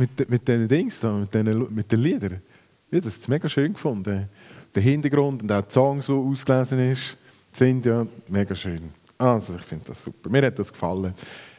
[0.00, 2.40] mit, mit diesen Dings da, mit, den, mit den Liedern.
[2.90, 4.28] Ja, das ist mega schön gefunden.
[4.74, 7.16] Der Hintergrund und auch die Songs, die ausgelesen ist,
[7.52, 8.90] sind ja mega schön.
[9.18, 10.30] Also ich finde das super.
[10.30, 11.14] Mir hat das gefallen.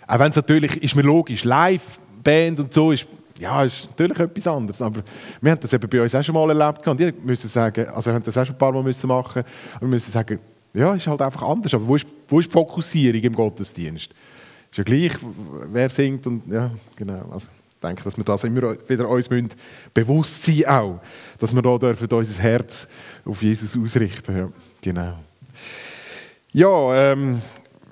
[0.07, 3.07] Auch wenn es natürlich, ist mir logisch, Live-Band und so ist,
[3.39, 4.81] ja, ist natürlich etwas anderes.
[4.81, 5.03] Aber
[5.39, 6.87] wir haben das eben bei uns auch schon mal erlebt.
[6.87, 9.43] Und müssen sagen, also wir haben das auch schon ein paar Mal müssen machen.
[9.75, 10.39] Und wir müssen sagen,
[10.73, 11.73] ja, ist halt einfach anders.
[11.73, 14.11] Aber wo ist, wo ist die Fokussierung im Gottesdienst?
[14.71, 15.13] Ist ja gleich,
[15.71, 17.29] wer singt und ja, genau.
[17.31, 17.47] Also,
[17.81, 19.49] ich denke, dass wir das immer wieder uns müssen
[19.91, 20.99] bewusst sein auch,
[21.39, 22.87] dass wir da dürfen unser Herz
[23.25, 24.37] auf Jesus ausrichten.
[24.37, 24.49] Ja,
[24.79, 25.17] genau.
[26.51, 27.41] Ja, ähm,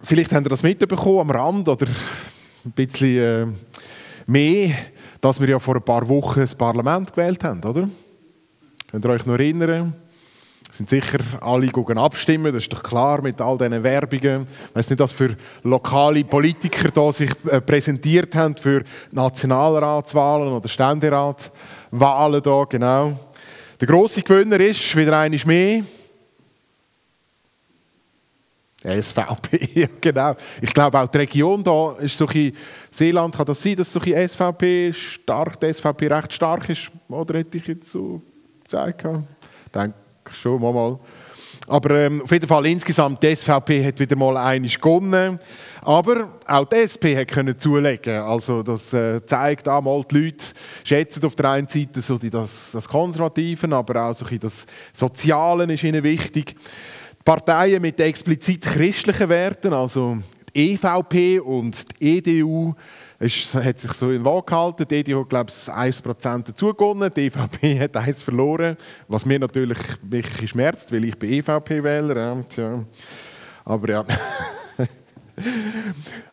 [0.03, 3.47] vielleicht habt ihr das mitbekommen am Rand oder ein bisschen äh,
[4.27, 4.75] mehr,
[5.21, 7.89] dass wir ja vor ein paar Wochen das Parlament gewählt haben, oder?
[8.91, 9.95] Könnt ihr euch noch erinnern?
[10.71, 14.47] Sind sicher alle abstimmen, das ist doch klar mit all diesen Werbungen.
[14.69, 20.69] Ich weiß nicht, was für lokale Politiker da sich äh, präsentiert haben für Nationalratswahlen oder
[20.69, 23.19] Ständeratswahlen da, genau.
[23.79, 25.83] Der große Gewinner ist wieder einmal mehr.
[28.81, 30.35] SVP, genau.
[30.61, 32.53] Ich glaube auch die Region da ist so ein
[32.91, 37.39] Seeland kann das sein, dass so ein SVP stark, die SVP recht stark ist, oder
[37.39, 38.21] hätte ich jetzt so
[38.63, 39.03] gesagt?
[39.03, 39.93] Ich denke
[40.33, 40.99] schon mal.
[41.67, 45.39] Aber ähm, auf jeden Fall insgesamt, die SVP hat wieder mal einig gewonnen.
[45.81, 48.21] Aber auch die SP hat können zulegen.
[48.21, 50.45] Also das äh, zeigt einmal, die Leute
[50.83, 55.71] schätzen auf der einen Seite so die, das, das Konservativen, aber auch so das Soziale
[55.71, 56.55] ist ihnen wichtig.
[56.55, 60.17] Die Parteien mit explizit christlichen Werten, also
[60.55, 62.73] die EVP und die EDU,
[63.21, 64.85] es hat sich so in Waage gehalten.
[64.89, 67.11] Die EDU hat, glaube ich, 1% dazugewonnen.
[67.13, 68.77] Die EVP hat 1 verloren.
[69.09, 72.45] Was mir natürlich wirklich schmerzt, weil ich bin EVP-Wähler.
[72.55, 72.85] Ja,
[73.65, 74.05] Aber ja.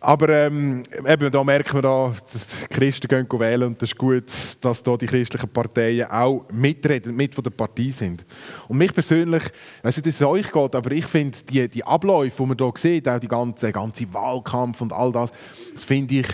[0.00, 3.98] Aber ähm, eben, da merkt man, da, dass die Christen gehen wählen und das ist
[3.98, 4.24] gut,
[4.60, 8.24] dass da die christlichen Parteien auch mitreden, mit von der Partei sind.
[8.68, 11.84] Und mich persönlich, ich weiß nicht, wie es euch geht, aber ich finde die, die
[11.84, 15.30] Abläufe, die man hier sieht, auch die ganze, ganze Wahlkampf und all das,
[15.72, 16.26] das finde ich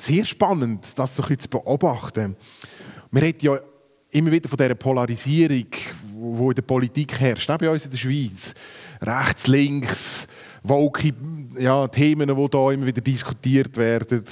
[0.00, 2.36] sehr spannend, das so zu beobachten.
[3.10, 3.58] Man redet ja
[4.10, 7.98] immer wieder von dieser Polarisierung, die in der Politik herrscht, auch bei uns in der
[7.98, 8.54] Schweiz.
[9.00, 10.26] Rechts, links,
[10.62, 11.12] woke
[11.58, 14.24] ja, Themen, die hier immer wieder diskutiert werden.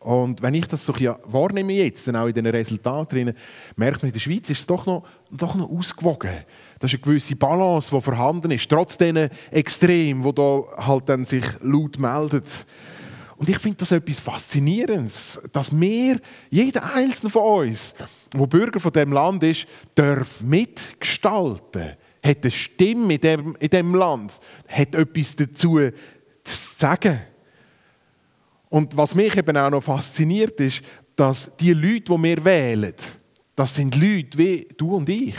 [0.00, 3.32] Und wenn ich das so wahrnehme jetzt, dann auch in den Resultaten,
[3.76, 6.44] merkt man, in der Schweiz ist es doch noch, doch noch ausgewogen.
[6.78, 11.24] Das ist eine gewisse Balance, die vorhanden ist, trotz diesen Extremen, die da halt dann
[11.24, 12.42] sich laut melden.
[13.36, 17.94] Und ich finde das etwas Faszinierendes, dass wir, jeder einzelne von uns,
[18.32, 23.94] wo Bürger von dem Land ist, darf mitgestalten, hat eine Stimme in dem, in dem
[23.94, 25.78] Land, hat etwas dazu
[26.44, 27.20] zu sagen.
[28.68, 30.82] Und was mich eben auch noch fasziniert, ist,
[31.16, 32.94] dass die Leute, die wir wählen,
[33.56, 35.36] das sind Leute wie du und ich.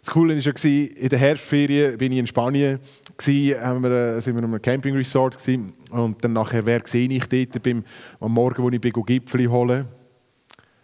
[0.00, 2.78] Das Coole war ja, in der Herbstferien bin ich in Spanien,
[3.20, 5.38] haben wir, äh, sind wir in einem Campingresort
[5.90, 7.84] und dann nachher, wer sehe ich dort beim,
[8.20, 9.88] am Morgen, wo ich bin, Gipfel holen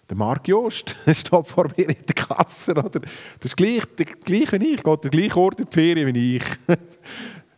[0.09, 2.73] der Marc Jost steht vor mir in der Kasse.
[2.73, 3.01] Oder?
[3.01, 6.37] Das ist gleich, der, gleich wie ich, geht der gleiche Ort in die Ferien wie
[6.37, 6.45] ich.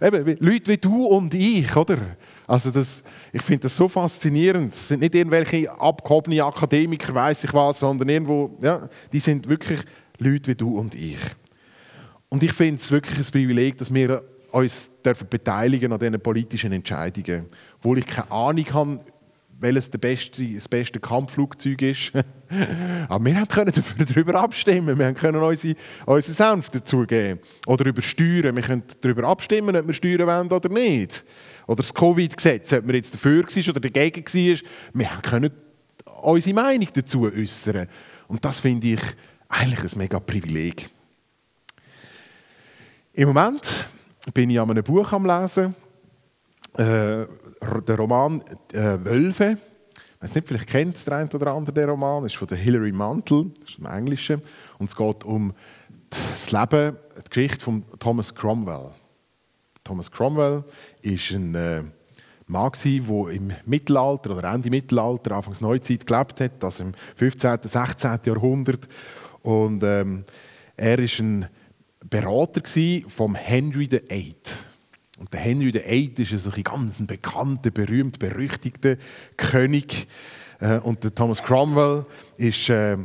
[0.00, 1.98] Eben, Leute wie du und ich, oder?
[2.46, 4.74] Also das, ich finde das so faszinierend.
[4.74, 9.80] Es sind nicht irgendwelche abgehobene Akademiker, weiß ich was, sondern irgendwo, ja, die sind wirklich
[10.18, 11.18] Leute wie du und ich.
[12.28, 16.72] Und ich finde es wirklich ein Privileg, dass wir uns dürfen beteiligen an diesen politischen
[16.72, 17.46] Entscheidungen.
[17.76, 19.00] Obwohl ich keine Ahnung habe,
[19.58, 22.12] welches der beste, das beste Kampfflugzeug ist.
[23.08, 23.72] Aber wir können
[24.08, 24.98] darüber abstimmen.
[24.98, 25.74] Wir können unsere,
[26.04, 27.40] unseren Senf dazugeben.
[27.66, 28.54] Oder über Steuern.
[28.54, 31.24] Wir können darüber abstimmen, ob wir Steuern wollen oder nicht.
[31.66, 34.70] Oder das Covid-Gesetz, ob man jetzt dafür war oder dagegen war.
[34.92, 35.50] Wir können
[36.22, 37.88] unsere Meinung dazu äußern.
[38.28, 39.00] Und das finde ich
[39.48, 40.90] eigentlich ein mega Privileg.
[43.14, 43.88] Im Moment
[44.32, 45.74] bin ich an einem Buch am Lesen,
[46.74, 47.26] äh,
[47.86, 48.42] der Roman
[48.72, 49.58] äh, Wölfe.
[50.16, 52.22] Ich weiß nicht, vielleicht kennt der eine oder andere den Roman.
[52.22, 54.40] Das ist von Hilary Mantel, das ist im Englischen.
[54.78, 55.52] Und es geht um
[56.10, 58.90] das Leben, die Geschichte von Thomas Cromwell.
[59.84, 60.64] Thomas Cromwell
[61.02, 61.82] ist ein äh,
[62.46, 68.18] Mann, der im Mittelalter oder Ende Mittelalter, Anfangs Neuzeit gelebt hat, also im 15., 16.
[68.24, 68.88] Jahrhundert.
[69.42, 70.24] Und ähm,
[70.76, 71.46] er ist ein
[72.08, 72.62] Berater
[73.08, 74.36] vom Henry VIII.
[75.18, 78.96] Und der Henry VIII ist so ein ganz bekannter, berühmt, berüchtigter
[79.36, 80.06] König.
[80.60, 82.04] Äh, und der Thomas Cromwell
[82.36, 82.98] ist äh,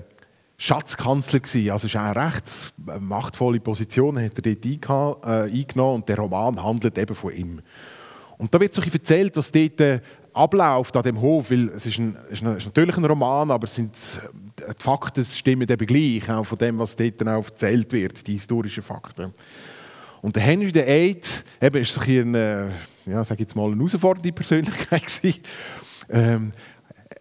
[0.57, 1.71] Schatzkanzler gewesen.
[1.71, 2.45] Also ist eine recht
[3.00, 7.62] machtvolle Position hat er dort äh, eingenommen und der Roman handelt eben von ihm.
[8.38, 10.01] Und da wird so erzählt, was dort
[10.33, 13.68] abläuft an dem Hof, weil es ist, ein, ist, ein, ist natürlich ein Roman, aber
[13.68, 13.95] sind,
[14.62, 18.25] äh, die Fakten stimmen eben gleich, auch von dem, was dort dann auch erzählt wird,
[18.28, 19.33] die historischen Fakten.
[20.22, 21.22] Und der Henry VIII
[21.62, 22.69] eben, ist ein, äh,
[23.06, 25.22] ja, sag jetzt mal, eine herausfordernde Persönlichkeit
[26.10, 26.54] ähm,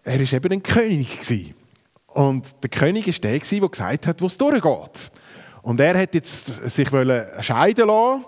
[0.03, 1.53] er war eben ein König gewesen.
[2.07, 5.11] Und der König war der, der gesagt hat, wo es durchgeht.
[5.61, 8.25] Und er hat jetzt sich scheiden lassen.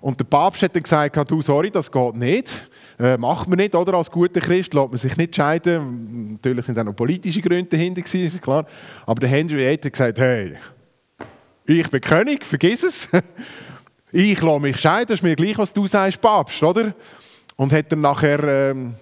[0.00, 2.70] Und der Papst hat dann gesagt, du, sorry, das geht nicht.
[2.98, 3.94] Äh, macht man nicht, oder?
[3.94, 6.32] Als guter Christ lässt man sich nicht scheiden.
[6.32, 8.66] Natürlich sind auch noch politische Gründe dahinter, ist klar.
[9.04, 10.56] Aber der Henry VIII hat gesagt, hey,
[11.66, 13.08] ich bin König, vergiss es.
[14.12, 16.94] Ich lasse mich scheiden, das ist mir gleich, was du sagst, Papst, oder?
[17.56, 18.94] Und hat dann nachher ähm,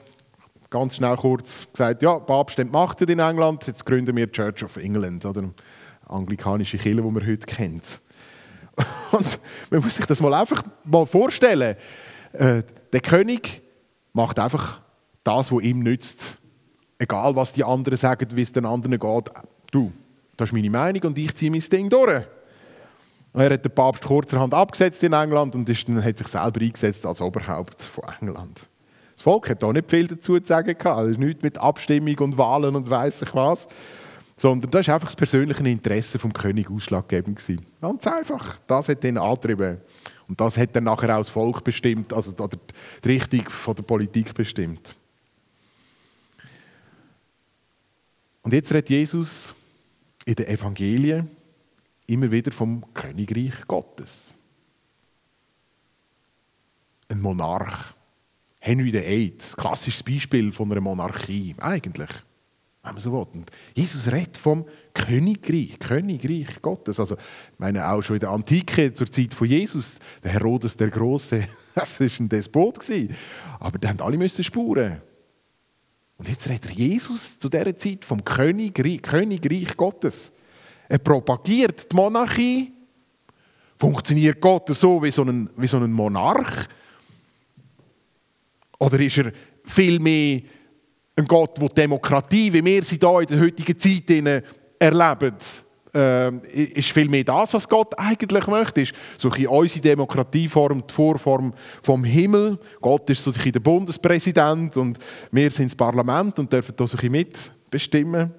[0.70, 5.24] ganz schnell kurz gesagt, ja, Papst entmacht in England, jetzt gründen wir Church of England,
[5.24, 5.50] oder?
[6.08, 8.00] Anglikanische Kirche, die man heute kennt.
[9.12, 9.38] Und
[9.70, 11.76] man muss sich das mal einfach mal vorstellen.
[12.32, 12.62] Äh,
[12.92, 13.62] der König
[14.14, 14.80] macht einfach
[15.22, 16.38] das, was ihm nützt.
[16.98, 19.30] Egal, was die anderen sagen, wie es den anderen geht.
[19.70, 19.92] Du,
[20.36, 22.24] das ist meine Meinung und ich ziehe mein Ding durch.
[23.34, 27.04] Er hat den Papst kurzerhand abgesetzt in England und ist dann, hat sich selber eingesetzt
[27.04, 28.68] als Oberhaupt von England.
[29.16, 31.10] Das Volk hat da nicht viel dazu zu sagen gehabt.
[31.10, 33.66] Ist nichts mit Abstimmung und Wahlen und weiss ich was.
[34.36, 37.38] Sondern das war einfach das persönliche Interesse vom König ausschlaggebend.
[37.38, 37.64] Gewesen.
[37.80, 38.58] Ganz einfach.
[38.66, 39.78] Das hat ihn angetrieben.
[40.26, 43.44] Und das hat dann nachher auch das Volk bestimmt, also die Richtung
[43.76, 44.96] der Politik bestimmt.
[48.42, 49.54] Und jetzt redet Jesus
[50.24, 51.30] in den Evangelien
[52.06, 54.34] immer wieder vom Königreich Gottes.
[57.08, 57.94] Ein Monarch.
[58.60, 62.08] Henry VIII, klassisches Beispiel von einer Monarchie, eigentlich,
[62.84, 63.26] wenn man so will.
[63.32, 67.00] Und Jesus redet vom Königreich, Königreich Gottes.
[67.00, 70.90] Also, ich meine, auch schon in der Antike, zur Zeit von Jesus, der Herodes der
[70.90, 72.78] Große, das war ein Despot.
[73.58, 75.00] Aber die haben alle müssen spuren.
[76.18, 80.30] Und jetzt redet Jesus zu dieser Zeit vom Königreich, Königreich Gottes.
[80.88, 82.72] Er propagiert die Monarchie.
[83.76, 86.68] Funktioniert Gott so wie so ein, wie so ein Monarch?
[88.78, 89.32] Oder ist er
[89.64, 90.42] vielmehr
[91.16, 94.42] ein Gott, der Demokratie, wie wir sie hier in der heutigen Zeit
[94.78, 95.36] erleben,
[95.94, 98.80] äh, ist vielmehr das, was Gott eigentlich möchte.
[98.80, 102.58] Ist so ein unsere Demokratieform, die Vorform vom Himmel.
[102.80, 104.98] Gott ist so ein der Bundespräsident und
[105.30, 108.32] wir sind das Parlament und dürfen da so ein mitbestimmen.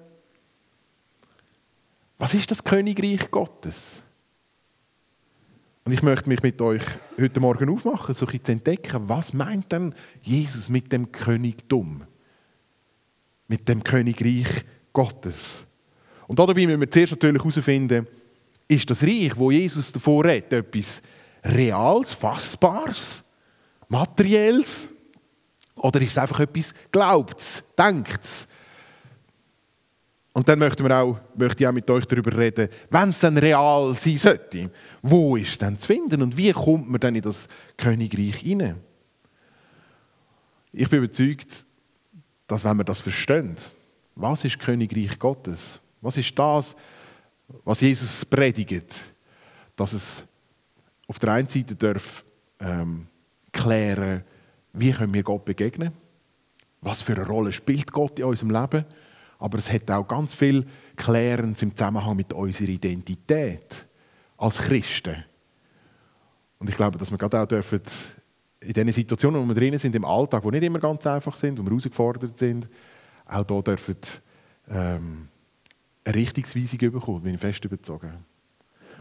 [2.18, 4.02] Was ist das Königreich Gottes?
[5.84, 6.82] Und ich möchte mich mit euch
[7.18, 12.02] heute Morgen aufmachen, so zu entdecken, was meint denn Jesus mit dem Königtum?
[13.48, 15.64] Mit dem Königreich Gottes?
[16.26, 18.06] Und dabei müssen wir zuerst natürlich herausfinden,
[18.68, 21.02] ist das Reich, wo Jesus davor redet, etwas
[21.44, 23.22] Reales, Fassbares,
[23.88, 24.88] Materielles?
[25.76, 28.48] Oder ist es einfach etwas Glaubtes, Denktes,
[30.36, 33.38] und dann möchten wir auch, möchte ich auch mit euch darüber reden, wenn es dann
[33.38, 34.70] real sein sollte,
[35.00, 37.48] wo ist es dann zu finden und wie kommt man dann in das
[37.78, 38.76] Königreich hinein?
[40.74, 41.64] Ich bin überzeugt,
[42.46, 43.56] dass wenn wir das verstehen,
[44.14, 45.80] was ist Königreich Gottes?
[46.00, 46.76] Was ist das,
[47.64, 48.94] was Jesus predigt?
[49.74, 50.24] Dass es
[51.06, 52.24] auf der einen Seite darf
[52.60, 53.06] ähm,
[53.52, 54.24] klären,
[54.72, 55.92] wie können wir Gott begegnen?
[56.80, 58.84] Was für eine Rolle spielt Gott in unserem Leben?
[59.38, 60.64] aber es hat auch ganz viel
[60.96, 63.86] Klärendes im Zusammenhang mit unserer Identität
[64.36, 65.24] als Christen.
[66.58, 67.82] Und ich glaube, dass wir gerade auch dürfen,
[68.66, 71.58] in diesen Situationen, wo wir drinnen sind, im Alltag, die nicht immer ganz einfach sind,
[71.58, 72.68] wo wir herausgefordert sind,
[73.26, 73.96] auch hier dürfen
[74.70, 75.28] ähm,
[76.04, 78.12] eine Richtungsweisung bekommen, bin ich fest überzogen.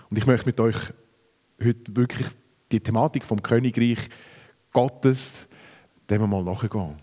[0.09, 0.77] Und ich möchte mit euch
[1.63, 2.27] heute wirklich
[2.71, 4.09] die Thematik vom Königreich
[4.71, 5.47] Gottes,
[6.09, 6.95] dem mal nachgehen.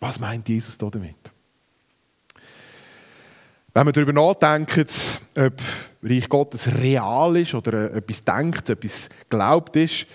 [0.00, 1.16] Was meint Jesus da damit?
[3.72, 4.86] Wenn wir darüber nachdenken,
[5.36, 5.54] ob
[6.02, 10.06] Reich Gottes real ist oder etwas denkt, etwas glaubt ist,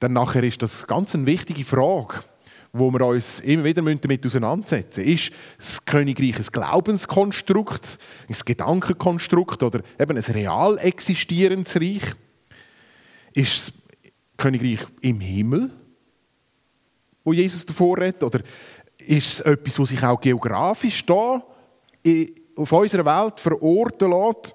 [0.00, 2.24] dann nachher ist das ganz eine wichtige Frage,
[2.72, 5.14] wo wir uns immer wieder damit auseinandersetzen müssen.
[5.14, 12.14] Ist das Königreich ein Glaubenskonstrukt, ein Gedankenkonstrukt oder eben ein real existierendes Reich?
[13.32, 13.72] Ist das
[14.36, 15.70] Königreich im Himmel,
[17.22, 18.24] wo Jesus davor redet?
[18.24, 18.40] Oder
[18.98, 21.44] ist es etwas, das sich auch geografisch da
[22.56, 24.54] auf unserer Welt verorten lässt.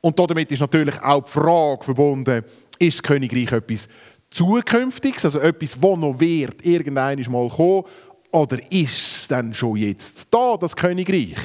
[0.00, 2.44] Und damit ist natürlich auch die Frage verbunden,
[2.78, 3.88] ist das Königreich etwas
[4.32, 7.84] Zukünftiges, also etwas, das noch wird, irgendwann mal kommen,
[8.30, 11.36] oder ist es dann schon jetzt da, das Königreich?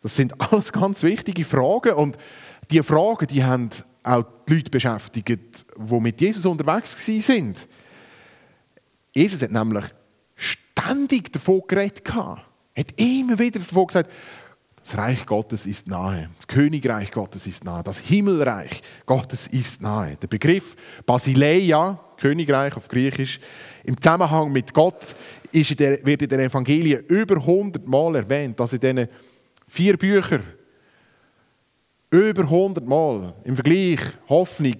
[0.00, 2.18] Das sind alles ganz wichtige Fragen und
[2.70, 3.70] diese Fragen, die haben
[4.02, 7.68] auch die Leute beschäftigt, die mit Jesus unterwegs sind.
[9.14, 9.84] Jesus hat nämlich
[10.34, 12.02] ständig davon geredet.
[12.06, 14.10] Er hat immer wieder davon gesagt,
[14.84, 16.28] das Reich Gottes ist nahe.
[16.36, 17.82] Das Königreich Gottes ist nahe.
[17.82, 20.16] Das Himmelreich Gottes ist nahe.
[20.16, 20.76] Der Begriff
[21.06, 23.40] Basileia, Königreich auf Griechisch,
[23.84, 25.02] im Zusammenhang mit Gott
[25.52, 28.60] in der, wird in den Evangelien über 100 Mal erwähnt.
[28.60, 29.08] Also in diesen
[29.66, 30.42] vier Büchern
[32.10, 33.34] über 100 Mal.
[33.44, 34.76] Im Vergleich Hoffnung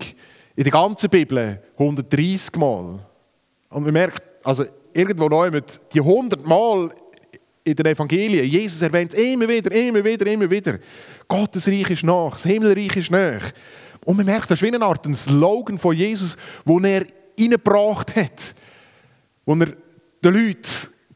[0.55, 3.01] in der ganzen Bibel 130 Mal.
[3.71, 6.95] Und man merkt, also irgendwo neu mit die 100 Mal
[7.65, 8.45] in den Evangelien.
[8.45, 10.79] Jesus erwähnt es immer wieder, immer wieder, immer wieder.
[11.27, 13.53] Gottes Reich ist nach, das Himmelreich ist nach.
[14.05, 17.07] Und man merkt, das ist wie Art ein Slogan von Jesus, den er
[17.39, 18.55] reingebracht hat.
[19.47, 19.67] Wo er
[20.23, 20.63] den Leuten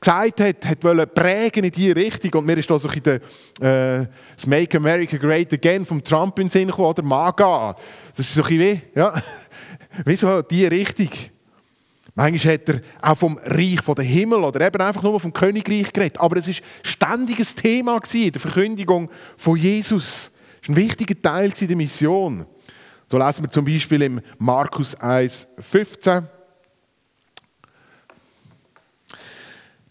[0.00, 2.40] gesagt hat, hat wollen prägen in diese Richtung.
[2.40, 6.46] Und mir ist da so ein äh, das Make America Great Again vom Trump in
[6.46, 7.76] den Sinn gekommen, oder MAGA.
[8.16, 9.12] Das ist so ein wie, ja,
[10.04, 11.10] wie so diese Richtung.
[12.18, 15.92] Manchmal hat er auch vom Reich von der Himmel oder eben einfach nur vom Königreich
[15.92, 16.18] geredet.
[16.18, 20.32] Aber es war ständiges Thema in der Verkündigung von Jesus.
[20.60, 22.44] Es war ein wichtiger Teil der Mission.
[23.06, 26.26] So lesen wir zum Beispiel im Markus 1, 15.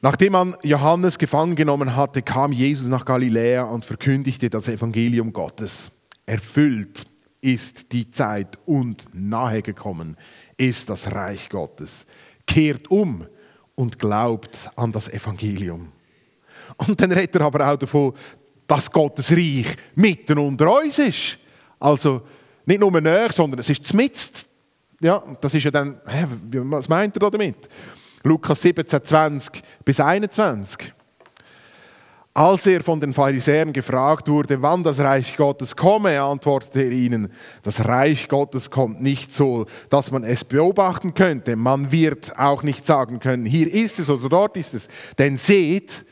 [0.01, 5.91] Nachdem man Johannes gefangen genommen hatte, kam Jesus nach Galiläa und verkündigte das Evangelium Gottes.
[6.25, 7.05] Erfüllt
[7.47, 10.17] ist die Zeit und nahe gekommen
[10.57, 12.05] ist das Reich Gottes.
[12.45, 13.25] Kehrt um
[13.75, 15.93] und glaubt an das Evangelium.
[16.75, 18.13] Und dann redet er aber auch davon,
[18.65, 21.37] dass Gottes Reich mitten unter uns ist.
[21.79, 22.21] Also
[22.65, 24.45] nicht nur näher, sondern es ist zmitzt.
[24.99, 26.01] Ja, das ist ja dann,
[26.51, 27.69] was meint er damit?
[28.23, 30.93] Lukas 17, 20 bis 21.
[32.37, 37.31] Als er von den Pharisäern gefragt wurde, wann das Reich Gottes komme, antwortete er ihnen,
[37.63, 41.55] das Reich Gottes kommt nicht so, dass man es beobachten könnte.
[41.55, 44.87] Man wird auch nicht sagen können, hier ist es oder dort ist es.
[45.17, 46.05] Denn seht,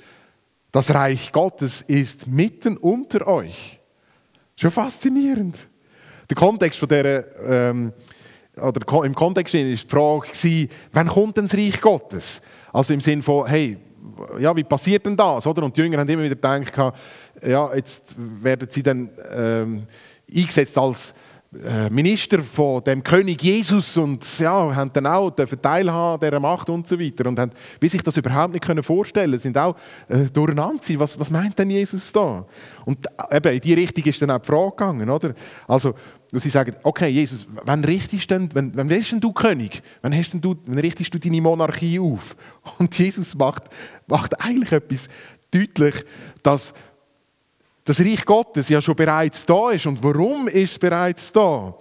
[0.72, 3.80] das Reich Gottes ist mitten unter euch.
[4.56, 5.56] Schon faszinierend.
[6.28, 7.94] Der Kontext von der, ähm,
[8.60, 12.42] oder im Kontext war die Frage, wann kommt denn das Reich Gottes?
[12.74, 13.78] Also im Sinn von, hey,
[14.40, 15.46] ja, wie passiert denn das?
[15.48, 15.64] Oder?
[15.64, 16.94] Und die Jünger haben immer wieder gedacht,
[17.46, 19.84] ja, jetzt werden sie dann ähm,
[20.34, 21.14] eingesetzt als
[21.64, 26.70] äh, Minister von dem König Jesus und ja, haben dann auch den Teilhaben dieser Macht
[26.70, 29.76] und so weiter und haben, wie sich das überhaupt nicht können vorstellen sind auch
[30.10, 32.46] äh, durcheinander was, was meint denn Jesus da?
[32.84, 35.34] Und äh, eben in die Richtung ist dann auch die Frage gegangen, oder?
[35.68, 35.94] Also
[36.36, 39.82] dass sie sagen, okay, Jesus, wann richtest denn, wann, wann wirst denn du König?
[40.02, 42.36] Wann, hast denn du, wann richtest du deine Monarchie auf?
[42.78, 43.64] Und Jesus macht,
[44.06, 45.08] macht eigentlich etwas
[45.50, 45.96] deutlich,
[46.44, 46.74] dass
[47.86, 49.86] das Reich Gottes ja schon bereits da ist.
[49.86, 51.74] Und warum ist es bereits da?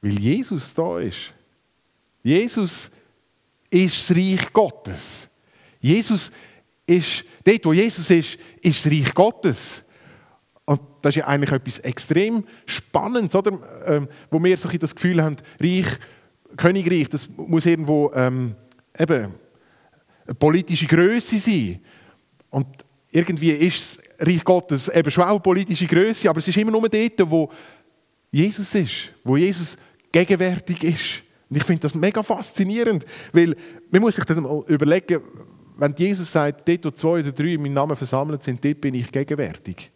[0.00, 1.32] Weil Jesus da ist.
[2.22, 2.88] Jesus
[3.68, 5.28] ist das Reich Gottes.
[5.80, 6.30] Jesus
[6.86, 9.82] ist, dort wo Jesus ist, ist das Reich Gottes.
[11.04, 13.58] Das ist ja eigentlich etwas extrem Spannendes, oder?
[13.86, 15.86] Ähm, wo wir so das Gefühl haben, Reich,
[16.56, 18.54] Königreich, das muss irgendwo ähm,
[18.98, 19.34] eben
[20.26, 21.80] eine politische Größe sein.
[22.48, 22.66] Und
[23.10, 26.70] irgendwie ist das Reich Gottes eben schon auch eine politische Größe, aber es ist immer
[26.70, 27.50] nur dort, wo
[28.30, 29.76] Jesus ist, wo Jesus
[30.10, 31.22] gegenwärtig ist.
[31.50, 33.54] Und ich finde das mega faszinierend, weil
[33.90, 35.20] man muss sich dann mal überlegen,
[35.76, 38.94] wenn Jesus sagt, dort wo zwei oder drei in meinem Namen versammelt sind, dort bin
[38.94, 39.90] ich gegenwärtig.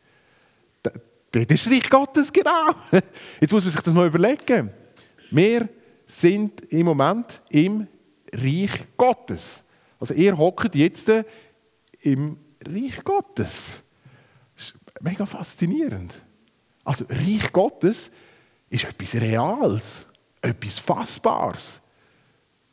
[1.47, 2.71] Das ist Reich Gottes, genau.
[3.41, 4.71] Jetzt muss man sich das mal überlegen.
[5.31, 5.69] Wir
[6.07, 7.87] sind im Moment im
[8.33, 9.63] Reich Gottes.
[10.01, 11.11] Also ihr hockt jetzt
[12.01, 13.83] im Reich Gottes.
[14.55, 16.15] Das ist mega faszinierend.
[16.85, 18.11] Also Reich Gottes
[18.71, 20.07] ist etwas Reales,
[20.41, 21.81] etwas Fassbares.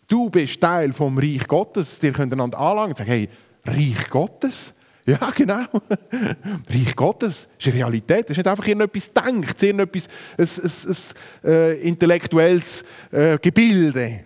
[0.08, 2.02] Du bist Teil vom Reich Gottes.
[2.04, 3.30] Ihr könnt einander anlangen und sagen, hey,
[3.66, 4.74] Reich Gottes?
[5.06, 5.66] Ja, genau.
[6.70, 8.24] Reich Gottes ist eine Realität.
[8.24, 10.08] Das ist nicht einfach irgendetwas denkt, irgendetwas
[10.38, 10.96] ein, ein,
[11.44, 14.26] ein, äh, intellektuelles äh, Gebilde.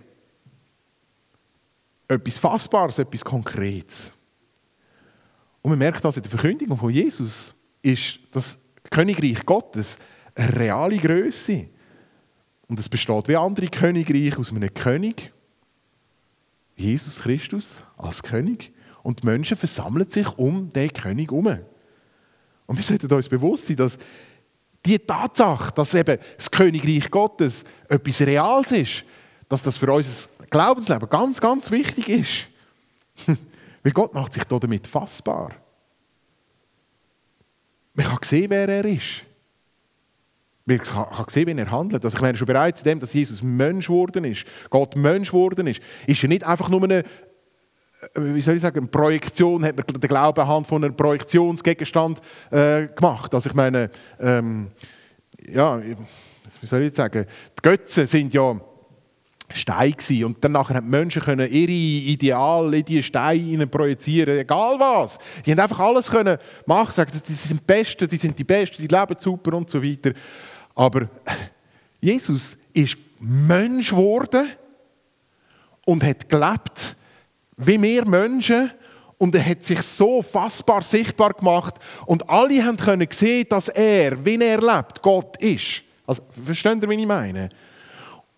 [2.08, 4.14] Etwas Fassbares, etwas Konkretes.
[5.62, 8.58] Und man merkt das in der Verkündigung von Jesus, ist das
[8.90, 9.98] Königreich Gottes
[10.34, 11.68] eine reale Größe.
[12.68, 15.34] Und es besteht wie andere Königreiche aus einem König,
[16.78, 18.72] Jesus Christus als König
[19.04, 21.60] und die Menschen versammeln sich um den König herum.
[22.66, 23.98] Und wir sollten uns bewusst sein, dass
[24.86, 29.04] die Tatsache, dass eben das Königreich Gottes etwas Reales ist,
[29.48, 32.48] dass das für unser Glaubensleben ganz, ganz wichtig ist.
[33.84, 35.52] Weil Gott macht sich damit fassbar.
[37.94, 39.26] Man kann sehen, wer er ist.
[40.66, 42.06] Man kann sehen, wie er handelt.
[42.06, 45.68] Also ich meine, schon bereits in dem, dass Jesus Mensch geworden ist, Gott Mensch geworden
[45.68, 47.04] ist, ist er nicht einfach nur eine
[48.16, 53.34] wie soll ich sagen, Projektion, hat man den Glauben anhand von einem Projektionsgegenstand äh, gemacht.
[53.34, 53.90] Also ich meine,
[54.20, 54.72] ähm,
[55.52, 57.26] ja, wie soll ich sagen,
[57.58, 58.60] die Götzen sind ja
[59.52, 60.26] Steine gewesen.
[60.26, 65.18] und dann nachher haben Menschen können ihre Ideale in diese Steine projizieren, egal was.
[65.46, 68.82] Die haben einfach alles können machen, sagen, die sind die Besten, die sind die Besten,
[68.82, 70.12] die leben super und so weiter.
[70.76, 71.10] Aber
[72.00, 74.50] Jesus ist Mensch geworden
[75.86, 76.96] und hat gelebt
[77.60, 78.72] wie wir Menschen
[79.18, 81.76] und er hat sich so fassbar sichtbar gemacht
[82.06, 85.84] und alle haben können sehen, dass er, wie er lebt, Gott ist.
[86.08, 87.50] Also, versteht ihr, wie ich meine?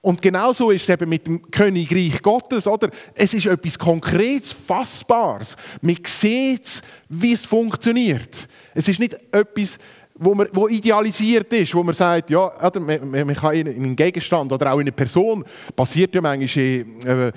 [0.02, 2.90] Und genauso ist es eben mit dem Königreich Gottes, oder?
[3.14, 5.56] Es ist etwas Konkretes, Fassbares.
[5.80, 8.48] Man sieht, wie es funktioniert.
[8.74, 9.78] Es ist nicht etwas,
[10.22, 13.96] wo, man, wo idealisiert ist, wo man sagt, ja, oder, man, man kann in einem
[13.96, 15.44] Gegenstand oder auch in einer Person,
[15.76, 17.32] passiert ja manchmal äh,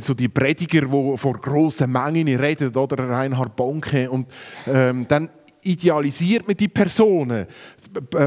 [0.00, 3.08] so die Prediger, die vor grossen Mengen reden, oder?
[3.08, 4.28] Reinhard Bonke, und
[4.66, 5.28] ähm, dann
[5.60, 7.46] idealisiert man die Personen,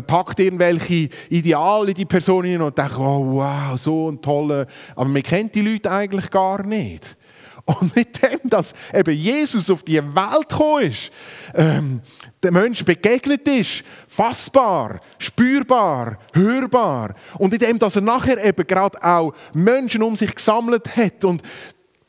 [0.07, 5.23] packt irgendwelche Ideale in die Personen und denkt, oh, wow, so ein toller, aber man
[5.23, 7.17] kennt die Leute eigentlich gar nicht.
[7.65, 11.11] Und mit dem, dass eben Jesus auf die Welt gekommen ist,
[11.55, 12.01] ähm,
[12.43, 17.15] den Menschen begegnet ist, fassbar, spürbar, hörbar.
[17.39, 21.41] Und in dem, dass er nachher eben gerade auch Menschen um sich gesammelt hat und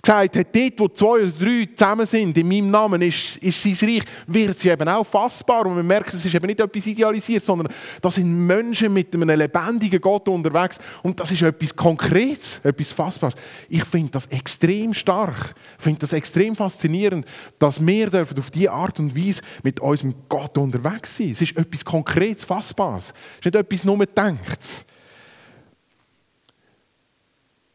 [0.07, 3.77] gesagt hat, dort, wo zwei oder drei zusammen sind, in meinem Namen ist, ist sein
[3.83, 5.67] Reich, wird sie eben auch fassbar.
[5.67, 9.29] Und man merkt, es ist eben nicht etwas idealisiert, sondern da sind Menschen mit einem
[9.37, 10.79] lebendigen Gott unterwegs.
[11.03, 13.35] Und das ist etwas Konkretes, etwas Fassbares.
[13.69, 15.55] Ich finde das extrem stark.
[15.79, 17.27] Finde das extrem faszinierend,
[17.59, 21.31] dass wir dürfen auf diese Art und Weise mit unserem Gott unterwegs sein.
[21.31, 23.13] Es ist etwas Konkretes, Fassbares.
[23.33, 24.85] Es ist nicht etwas nur Gedanktes.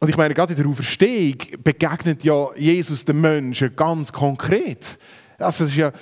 [0.02, 4.98] Und ich meine, gerade in der Auferstehung begegnet ja Jesus den Menschen ganz konkret.
[5.38, 5.92] Also ist ja,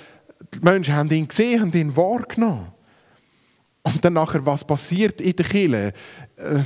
[0.51, 2.71] die Menschen haben ihn gesehen, haben ihn wahrgenommen.
[3.83, 5.93] Und dann nachher, was passiert in der Kirche,
[6.37, 6.63] äh,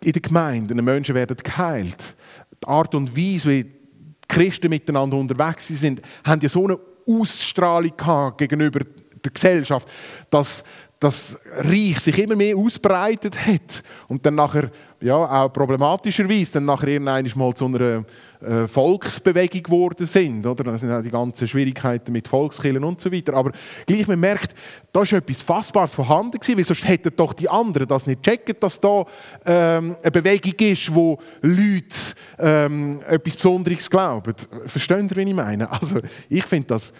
[0.00, 0.74] in der Gemeinde?
[0.74, 2.16] Die Menschen werden geheilt.
[2.62, 3.72] Die Art und Weise, wie die
[4.26, 7.92] Christen miteinander unterwegs sind, haben ja so eine Ausstrahlung
[8.38, 8.80] gegenüber
[9.22, 9.86] der Gesellschaft,
[10.30, 10.64] dass
[10.98, 14.70] das Reich sich immer mehr ausbreitet hat und dann nachher
[15.00, 18.04] ja, auch problematischerweise dann nachher irgendwann mal zu einer
[18.40, 20.44] äh, Volksbewegung geworden sind.
[20.44, 20.64] Oder?
[20.64, 23.34] Das sind auch die ganzen Schwierigkeiten mit Volkskillen und so weiter.
[23.34, 23.52] Aber
[23.86, 24.54] gleich, man merkt,
[24.92, 28.56] da ist etwas Fassbares vorhanden gewesen, weil sonst hätten doch die anderen das nicht checken,
[28.58, 29.04] dass da
[29.44, 31.96] ähm, eine Bewegung ist, wo Leute
[32.38, 34.34] ähm, etwas Besonderes glauben.
[34.66, 35.70] Verstehen Sie, wie ich meine?
[35.70, 36.92] Also, ich finde das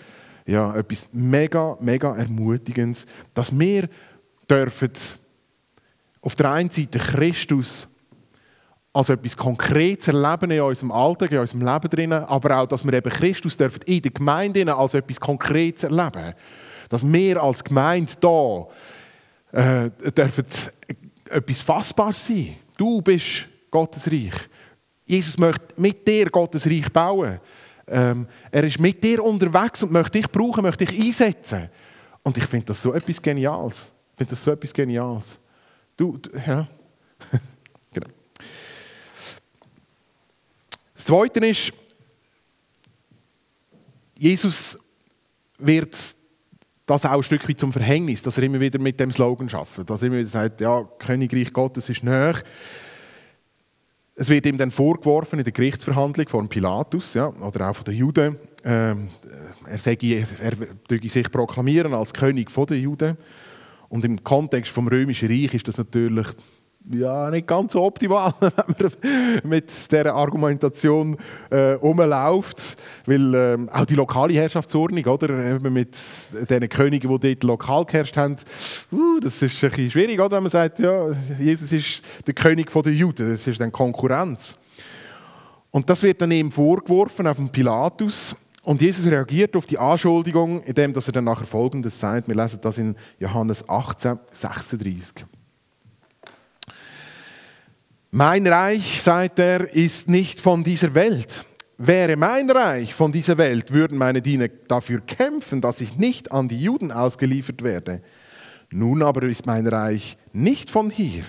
[0.47, 3.89] ja, etwas mega, mega Ermutigendes, dass wir
[4.49, 4.93] dürfen
[6.29, 7.89] auf der einen Seite Christus
[8.93, 12.93] als etwas Konkretes erleben in unserem Alltag, in unserem Leben drinnen, aber auch, dass wir
[12.93, 16.35] eben Christus dürfen in der Gemeinde als etwas Konkretes erleben.
[16.91, 18.67] Dass wir als Gemeinde da
[19.53, 20.45] äh, dürfen
[21.31, 22.57] etwas Fassbares sein.
[22.77, 24.35] Du bist Gottes Reich.
[25.07, 27.41] Jesus möchte mit dir Gottes Reich bauen.
[27.87, 31.71] Ähm, er ist mit dir unterwegs und möchte dich brauchen, möchte dich einsetzen.
[32.23, 33.91] Und ich finde das so etwas Geniales.
[34.13, 35.41] Ich finde das so etwas Geniales.
[35.99, 36.69] Du, ja.
[37.93, 38.07] genau.
[40.95, 41.73] Das Zweite ist,
[44.17, 44.79] Jesus
[45.59, 45.97] wird
[46.87, 49.91] das auch ein Stück weit zum Verhängnis, dass er immer wieder mit dem Slogan schafft.
[49.91, 52.41] Dass er immer wieder sagt, ja, Königreich Gottes ist näher.
[54.15, 57.97] Es wird ihm dann vorgeworfen in der Gerichtsverhandlung von Pilatus ja, oder auch von den
[57.97, 58.95] Juden, äh,
[59.67, 60.53] er, sage, er
[60.89, 63.17] er sich proklamieren als König der Juden.
[63.89, 66.27] Und im Kontext vom Römischen Reich ist das natürlich
[66.91, 68.93] ja, nicht ganz so optimal, wenn man
[69.45, 71.17] mit dieser Argumentation
[71.51, 72.77] äh, rumläuft.
[73.07, 75.61] Weil äh, auch die lokale Herrschaftsordnung, oder?
[75.71, 75.97] mit
[76.49, 78.37] den Königen, die dort lokal geherrscht haben,
[78.93, 80.37] uh, das ist ein bisschen schwierig, oder?
[80.37, 84.57] wenn man sagt, ja, Jesus ist der König der Juden, das ist dann Konkurrenz.
[85.71, 88.35] Und das wird dann ihm vorgeworfen auf den Pilatus.
[88.63, 92.29] Und Jesus reagiert auf die Anschuldigung, indem er dann nachher Folgendes sagt.
[92.29, 95.25] Wir lesen das in Johannes 18, 36.
[98.11, 101.45] Mein Reich, sagt er, ist nicht von dieser Welt.
[101.77, 106.49] Wäre mein Reich von dieser Welt, würden meine Diener dafür kämpfen, dass ich nicht an
[106.49, 108.03] die Juden ausgeliefert werde.
[108.71, 111.25] Nun aber ist mein Reich nicht von hier.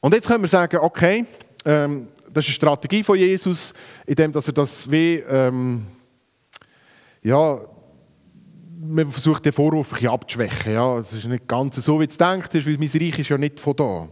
[0.00, 1.26] Und jetzt können wir sagen, okay,
[1.64, 3.74] ähm, das ist eine Strategie von Jesus,
[4.06, 5.86] indem dass er das wie, ähm,
[7.22, 7.60] ja,
[8.82, 10.72] man versucht den Vorwurf ein bisschen abzuschwächen.
[10.72, 13.60] Ja, es ist nicht ganz so, wie es denkt, weil mein Reich ist ja nicht
[13.60, 14.08] von da.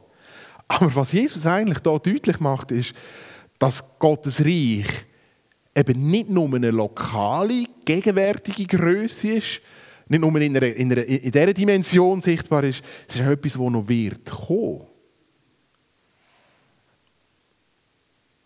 [0.68, 2.92] Aber was Jesus eigentlich da deutlich macht, ist,
[3.58, 4.86] dass Gottes Reich
[5.74, 9.60] eben nicht nur eine lokale, gegenwärtige Größe ist,
[10.08, 13.60] nicht nur in, einer, in, einer, in dieser Dimension sichtbar ist, es ist etwas, das
[13.60, 14.87] noch wird kommen.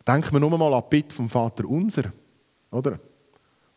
[0.07, 2.13] Denken wir nur mal an Bitte vom Vater unser,
[2.71, 2.99] oder?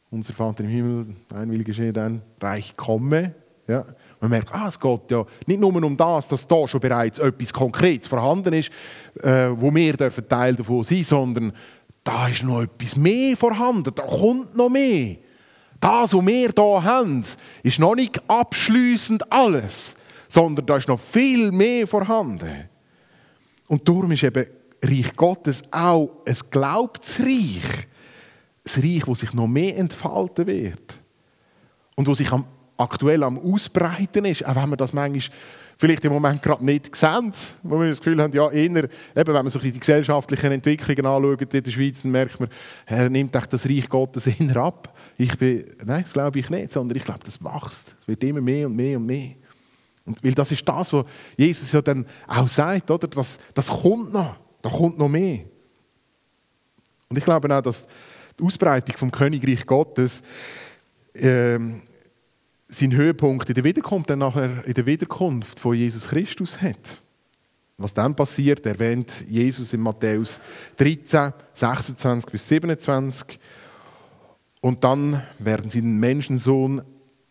[0.09, 3.35] Unser Vater im Himmel, dein Will geschehe, dein Reich komme.
[3.67, 3.83] Ja.
[4.19, 7.51] Man merkt, ah, es geht ja nicht nur um das, dass da schon bereits etwas
[7.51, 8.69] Konkretes vorhanden ist,
[9.21, 11.51] äh, wo wir dürfen Teil davon sein, sondern
[12.03, 15.17] da ist noch etwas mehr vorhanden, da kommt noch mehr.
[15.79, 17.23] Das, was wir hier haben,
[17.63, 19.95] ist noch nicht abschließend alles,
[20.27, 22.69] sondern da ist noch viel mehr vorhanden.
[23.67, 24.45] Und darum ist eben
[24.87, 27.87] Reich Gottes auch ein Glaubensreich.
[28.75, 30.99] Ein Reich, das sich noch mehr entfalten wird.
[31.95, 32.45] Und das sich am,
[32.77, 35.37] aktuell am Ausbreiten ist, auch wenn man das manchmal
[35.77, 39.33] vielleicht im Moment gerade nicht sehen, wo wir das Gefühl haben, ja, eher, eben, wenn
[39.33, 42.49] man so die gesellschaftlichen Entwicklungen anschaut in der Schweiz, dann merkt man,
[42.85, 44.95] er nimmt echt das Reich Gottes eher ab.
[45.17, 47.95] Ich bin, nein, das glaube ich nicht, sondern ich glaube, das wächst.
[48.01, 49.31] Es wird immer mehr und mehr und mehr.
[50.05, 53.07] Und weil das ist das, was Jesus ja dann auch sagt, oder?
[53.07, 55.41] Das, das kommt noch, da kommt noch mehr.
[57.07, 57.85] Und ich glaube auch, dass
[58.39, 60.23] die Ausbreitung vom Königreich Gottes
[61.13, 61.83] ähm,
[62.67, 66.99] seinen Höhepunkt in der Wiederkunft dann nachher in der Wiederkunft von Jesus Christus hat.
[67.77, 70.39] Was dann passiert, erwähnt Jesus in Matthäus
[70.77, 73.39] 13, 26 bis 27.
[74.61, 76.81] Und dann werden sie den Menschensohn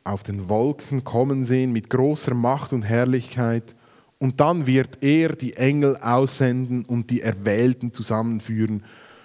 [0.05, 3.75] auf den Wolken kommen sehen mit großer Macht und Herrlichkeit.
[4.25, 8.83] Und dann wird er die Engel aussenden und die Erwählten zusammenführen,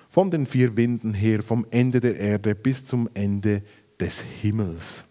[0.09, 3.63] von den vier Winden her, vom Ende der Erde bis zum Ende
[3.97, 5.05] des Himmels.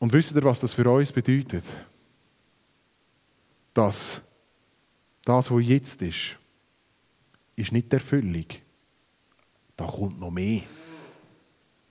[0.00, 1.62] Und wisst ihr, was das für uns bedeutet?
[3.72, 4.20] Dass
[5.24, 6.36] das, was jetzt ist,
[7.54, 8.46] ist nicht die Erfüllung.
[9.76, 10.62] Da kommt noch mehr.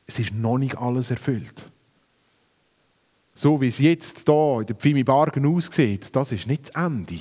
[0.06, 1.72] Es ist noch nicht alles erfüllt.
[3.38, 7.20] So wie es jetzt hier in der Pfimi Bargen aussieht, das ist nicht das Ende.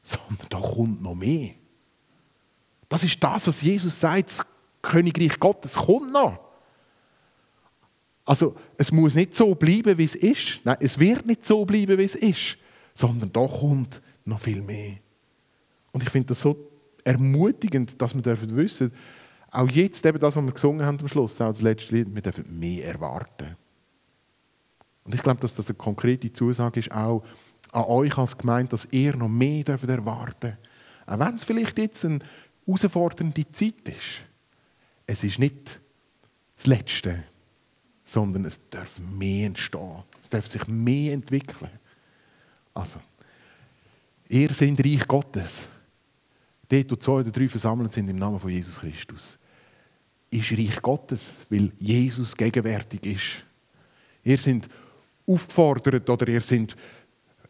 [0.00, 1.54] Sondern da kommt noch mehr.
[2.88, 4.46] Das ist das, was Jesus sagt, das
[4.82, 6.38] Königreich Gottes kommt noch.
[8.24, 10.60] Also es muss nicht so bleiben, wie es ist.
[10.62, 12.56] Nein, es wird nicht so bleiben, wie es ist,
[12.94, 14.98] sondern da kommt noch viel mehr.
[15.90, 16.56] Und ich finde das so
[17.02, 18.92] ermutigend, dass wir dürfen wissen,
[19.50, 22.22] auch jetzt eben das, was wir gesungen haben am Schluss, auch das letzte Lied, wir
[22.22, 23.56] dürfen mehr erwarten.
[25.06, 27.24] Und ich glaube, dass das eine konkrete Zusage ist, auch
[27.72, 30.56] an euch als Gemeinde, dass ihr noch mehr dürft erwarten
[31.06, 32.18] Auch wenn es vielleicht jetzt eine
[32.66, 34.22] herausfordernde Zeit ist.
[35.06, 35.80] Es ist nicht
[36.56, 37.24] das Letzte
[38.06, 40.04] sondern es darf mehr entstehen.
[40.22, 41.70] Es darf sich mehr entwickeln.
[42.72, 43.00] Also,
[44.28, 45.66] ihr seid Reich Gottes.
[46.68, 49.38] Dort, wo zwei oder drei versammelt sind im Namen von Jesus Christus,
[50.30, 53.44] ist Reich Gottes, weil Jesus gegenwärtig ist.
[54.22, 54.68] Ihr seid
[55.26, 56.76] aufgefordert oder ihr seid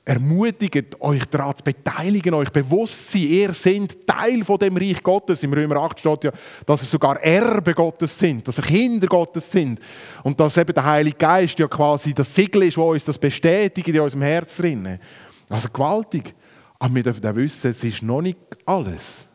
[0.06, 5.02] ermutigt, euch daran zu beteiligen, euch bewusst zu sein, ihr seid Teil von dem Reich
[5.02, 5.42] Gottes.
[5.42, 6.32] Im Römer 8 steht ja,
[6.64, 9.80] dass ihr sogar Erbe Gottes sind, dass ihr Kinder Gottes sind
[10.22, 13.88] und dass eben der Heilige Geist ja quasi das Siegel ist, das uns das bestätigt
[13.88, 14.98] in unserem Herz drin.
[15.48, 16.34] Also gewaltig.
[16.78, 19.26] Aber wir dürfen auch wissen, es ist noch nicht alles.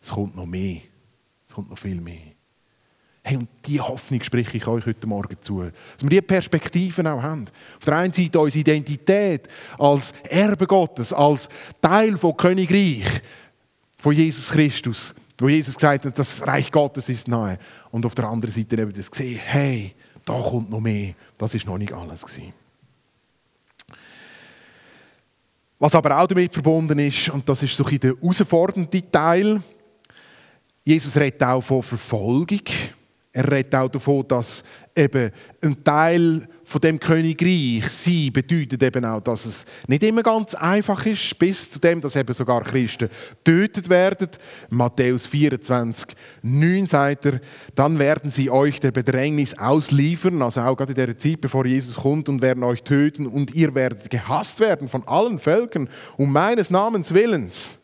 [0.00, 0.80] Es kommt noch mehr.
[1.46, 2.37] Es kommt noch viel mehr.
[3.22, 5.62] Hey, und diese Hoffnung spreche ich euch heute Morgen zu.
[5.62, 7.44] Dass wir diese Perspektiven auch haben.
[7.76, 11.48] Auf der einen Seite unsere Identität als Erbe Gottes, als
[11.80, 13.04] Teil vom Königreich
[13.98, 17.58] von Jesus Christus, wo Jesus gesagt hat, das Reich Gottes ist nahe.
[17.90, 21.14] Und auf der anderen Seite eben das gesehen, hey, da kommt noch mehr.
[21.36, 22.52] Das ist noch nicht alles gewesen.
[25.78, 29.62] Was aber auch damit verbunden ist, und das ist so ein der herausfordernde Teil,
[30.82, 32.62] Jesus redet auch von Verfolgung.
[33.38, 34.64] Er redet auch davon, dass
[34.96, 35.30] eben
[35.62, 41.06] ein Teil von dem Königreich sein bedeutet eben auch, dass es nicht immer ganz einfach
[41.06, 43.08] ist, bis zu dem, dass eben sogar Christen
[43.44, 44.30] getötet werden.
[44.70, 47.40] Matthäus 24, 9 sagt er,
[47.76, 51.94] dann werden sie euch der Bedrängnis ausliefern, also auch gerade in der Zeit, bevor Jesus
[51.94, 56.70] kommt, und werden euch töten und ihr werdet gehasst werden von allen Völkern um meines
[56.70, 57.77] Namens willens.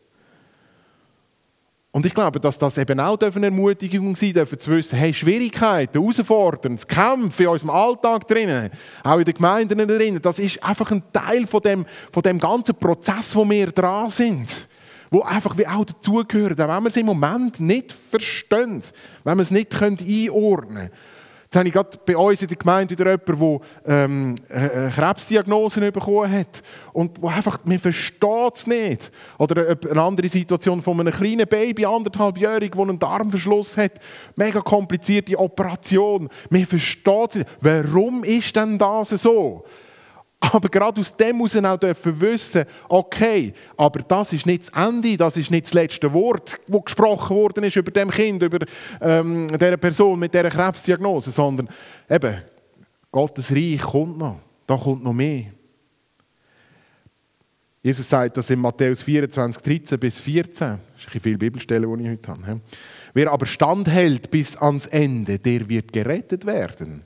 [1.95, 5.97] Und ich glaube, dass das eben auch eine Ermutigung sein darf, zu wissen, hey, Schwierigkeiten,
[5.97, 8.69] Herausforderungen, Kämpfe in unserem Alltag drinnen,
[9.01, 12.75] auch in den Gemeinden drinnen, das ist einfach ein Teil von dem, von dem ganzen
[12.75, 14.67] Prozess, wo wir dran sind.
[15.09, 18.83] Wo einfach wie auch dazugehört, auch wenn wir es im Moment nicht verstehen,
[19.23, 20.91] wenn wir es nicht einordnen können.
[21.55, 25.89] Jetzt habe ich gerade bei uns in der Gemeinde wieder jemanden, der ähm, eine Krebsdiagnose
[25.89, 29.09] bekommen hat und wo einfach, man versteht es nicht.
[29.37, 33.93] Oder eine andere Situation von einem kleinen Baby, anderthalbjährig, der einen Darmverschluss hat.
[34.35, 36.27] Mega komplizierte Operation.
[36.49, 37.47] Man versteht es nicht.
[37.61, 39.63] Warum ist denn das so?
[40.51, 45.17] Aber gerade aus dem muss auch dürfen wissen, okay, aber das ist nicht das Ende,
[45.17, 48.59] das ist nicht das letzte Wort, das gesprochen worden ist über dem Kind, über
[49.01, 51.69] ähm, dieser Person mit dieser Krebsdiagnose, sondern
[52.09, 52.37] eben,
[53.11, 55.45] Gottes Reich kommt noch, da kommt noch mehr.
[57.81, 60.79] Jesus sagt das in Matthäus 24, 13 bis 14.
[60.95, 62.61] Das ist ein viele Bibelstellen, die ich heute habe.
[63.13, 67.03] Wer aber standhält bis ans Ende, der wird gerettet werden.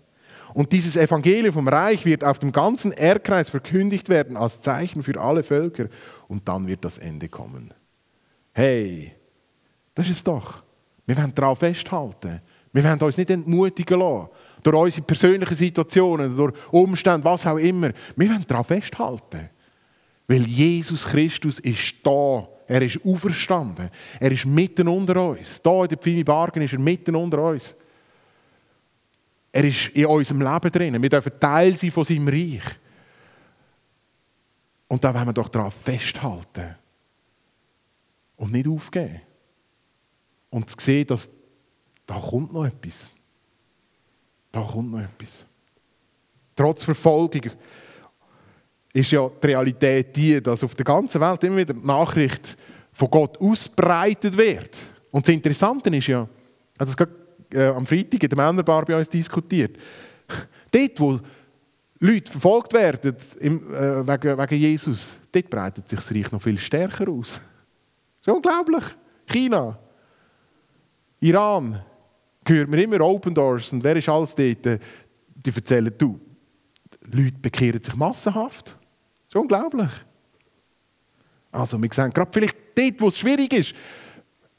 [0.54, 5.20] Und dieses Evangelium vom Reich wird auf dem ganzen Erdkreis verkündigt werden als Zeichen für
[5.20, 5.88] alle Völker
[6.28, 7.74] und dann wird das Ende kommen.
[8.52, 9.14] Hey,
[9.94, 10.64] das ist es doch.
[11.06, 12.42] Wir wollen darauf festhalten.
[12.72, 14.30] Wir wollen uns nicht entmutigen lassen.
[14.62, 17.92] Durch unsere persönlichen Situationen, durch Umstände, was auch immer.
[18.16, 19.50] Wir wollen darauf festhalten.
[20.28, 22.48] Weil Jesus Christus ist da.
[22.68, 23.90] Er ist auferstanden.
[24.20, 25.60] Er ist mitten unter uns.
[25.62, 27.76] Da in der Pfimi Bargen ist er mitten unter uns.
[29.52, 31.02] Er ist in unserem Leben drin.
[31.02, 32.64] Wir dürfen Teil sein von seinem Reich.
[34.88, 36.76] Und da wollen wir doch daran festhalten.
[38.36, 39.22] Und nicht aufgeben.
[40.50, 41.30] Und zu sehen, dass
[42.06, 43.14] da kommt noch etwas.
[44.52, 45.46] Da kommt noch etwas.
[46.56, 47.52] Trotz Verfolgung
[48.92, 52.58] ist ja die Realität die, dass auf der ganzen Welt immer wieder die Nachricht
[52.92, 54.76] von Gott ausbreitet wird.
[55.12, 56.28] Und das Interessante ist ja,
[56.78, 56.96] das
[57.54, 59.78] äh, am Freitag in der Männerbar bei uns diskutiert.
[60.72, 61.20] Dort, wo
[62.00, 66.58] Leute verfolgt werden im, äh, wegen, wegen Jesus, dort breitet sich das Reich noch viel
[66.58, 67.42] stärker aus.
[68.20, 68.84] Das ist unglaublich.
[69.28, 69.78] China,
[71.20, 71.84] Iran,
[72.46, 74.66] hört man immer Open Doors und wer ist alles dort?
[74.66, 76.20] Die erzählen, du,
[77.12, 78.68] Leute bekehren sich massenhaft.
[78.68, 79.92] Das ist unglaublich.
[81.52, 83.76] Also wir sehen gerade vielleicht dort, wo es schwierig ist,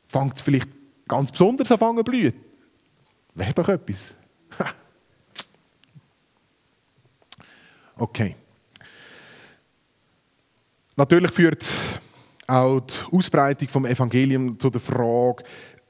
[0.08, 0.68] fängt es vielleicht
[1.08, 2.34] ganz besonders an zu blühen.
[3.40, 4.14] Wäre doch etwas.
[7.96, 8.36] okay.
[10.94, 11.64] Natürlich führt
[12.46, 15.42] auch die Ausbreitung vom Evangelium zu der Frage,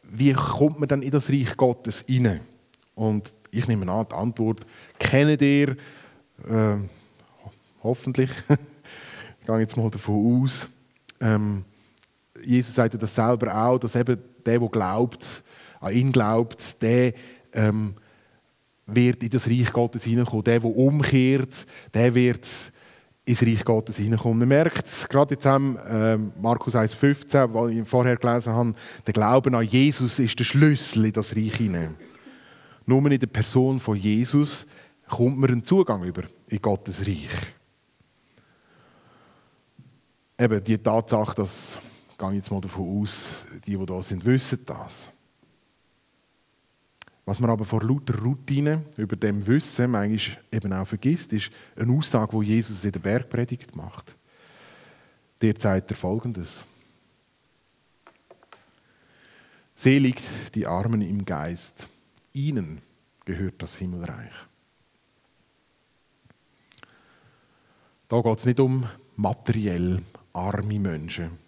[0.05, 2.43] wie kommt man dann in das Reich Gottes hinein?
[2.95, 4.61] Und ich nehme an, die Antwort
[5.01, 5.71] kennt ihr
[6.49, 6.77] äh,
[7.83, 8.31] hoffentlich.
[9.41, 10.69] ich gehe jetzt mal davon aus.
[11.19, 11.65] Ähm,
[12.45, 15.43] Jesus sagte das selber auch, dass eben der, der glaubt,
[15.81, 17.15] an ihn glaubt, der
[17.53, 17.95] ähm,
[18.87, 20.45] wird in das Reich Gottes hineinkommen.
[20.45, 22.47] Der, der umkehrt, der wird
[23.25, 24.41] ins Reich Gottes hineinkommen.
[24.41, 28.75] Man merkt, gerade jetzt haben äh, Markus 1,15, was ich vorher gelesen habe,
[29.07, 31.95] der Glauben an Jesus ist der Schlüssel in das Reich hinein.
[32.87, 34.67] Nur in der Person von Jesus
[35.09, 37.29] kommt man einen Zugang über in Gottes Reich.
[40.39, 41.79] Eben die Tatsache, dass,
[42.19, 45.11] gehe ich jetzt mal davon aus, die, die da sind, wissen das.
[47.31, 51.93] Was man aber vor lauter Routine über dem Wissen manchmal eben auch vergisst, ist eine
[51.93, 54.16] Aussage, die Jesus in der Bergpredigt macht.
[55.40, 56.66] Der zeigt er folgendes.
[59.77, 60.21] Selig
[60.57, 61.88] die Armen im Geist,
[62.33, 62.83] ihnen
[63.25, 64.35] gehört das Himmelreich.
[68.09, 71.38] Da geht es nicht um materiell arme Menschen.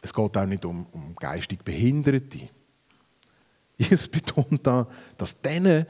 [0.00, 2.50] Es geht auch nicht um, um geistig Behinderte.
[3.78, 5.86] Jesus betont da, dass denen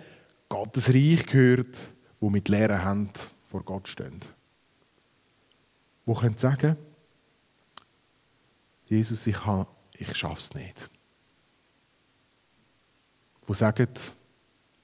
[0.49, 1.77] Gottes Reich gehört,
[2.21, 3.13] die mit leeren Händen
[3.49, 4.21] vor Gott stehen.
[6.05, 6.77] Wo können sagen,
[8.87, 9.37] Jesus, ich,
[9.95, 10.91] ich schaffe es nicht.
[13.47, 13.89] Wo sagen,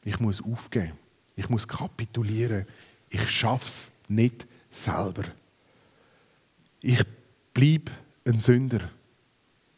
[0.03, 0.99] ich muss aufgeben,
[1.37, 2.67] ich muss kapitulieren,
[3.09, 5.25] ich schaffe es nicht selber.
[6.81, 7.03] Ich
[7.53, 7.93] bleibe
[8.27, 8.91] ein Sünder.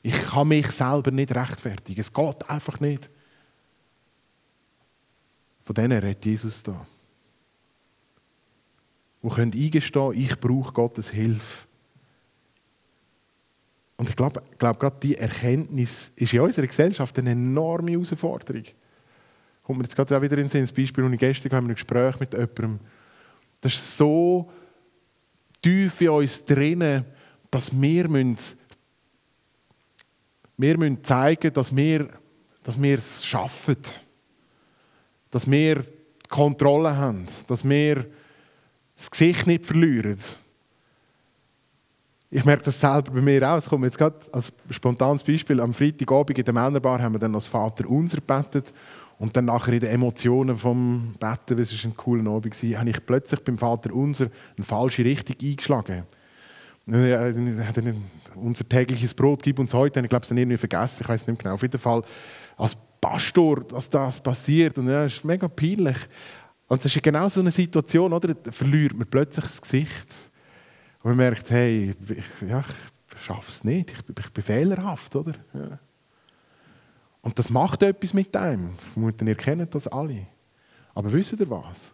[0.03, 2.01] Ich kann mich selber nicht rechtfertigen.
[2.01, 3.11] Es geht einfach nicht.
[5.67, 6.87] Von denen redet Jesus da.
[9.21, 11.67] Die können eingestehen, ich brauche Gottes Hilfe.
[13.97, 18.63] Und ich glaube, glaub, gerade diese Erkenntnis ist in unserer Gesellschaft eine enorme Herausforderung.
[19.65, 22.33] Kommt mir jetzt gerade wieder in Sinn, das Beispiel, ich gestern hatte, ein Gespräch mit
[22.33, 22.79] jemandem.
[23.61, 24.49] Das ist so
[25.61, 27.07] tief in uns drinnen,
[27.51, 28.39] dass wir, müssen,
[30.59, 32.09] wir müssen zeigen dass wir,
[32.63, 33.79] dass wir es schaffen
[35.31, 38.07] dass wir die Kontrolle haben, dass wir
[38.97, 40.19] das Gesicht nicht verlieren.
[42.31, 43.57] Ich merke das selber bei mir auch.
[43.57, 45.61] Es kommt jetzt gerade als spontanes Beispiel.
[45.61, 48.73] Am Freitagabend in der Männerbar haben wir dann als Vater unser gebetet.
[49.19, 52.91] Und dann nachher in den Emotionen vom Betten, es war ein cooler Abend, war, habe
[52.91, 56.03] ich plötzlich beim Vater unser eine falsche Richtung eingeschlagen.
[56.87, 57.33] Er
[58.37, 61.55] unser tägliches Brot gibt uns heute, ich glaube, es irgendwie vergessen, ich weiß nicht genau.
[61.55, 62.03] Auf jeden Fall
[62.57, 62.77] als
[63.09, 65.97] Pastor, dass das passiert und das ist mega peinlich.
[66.67, 68.35] Und das ist genau so eine Situation, oder?
[68.35, 70.09] Da verliert man plötzlich das Gesicht.
[71.05, 72.65] Und man merkt, hey, ich, ja,
[73.15, 75.35] ich schaffe es nicht, ich, ich bin fehlerhaft, oder?
[75.55, 75.79] Ja.
[77.21, 78.71] Und das macht etwas mit einem.
[78.97, 80.27] Ihr kennt das alle.
[80.93, 81.93] Aber wisst ihr was?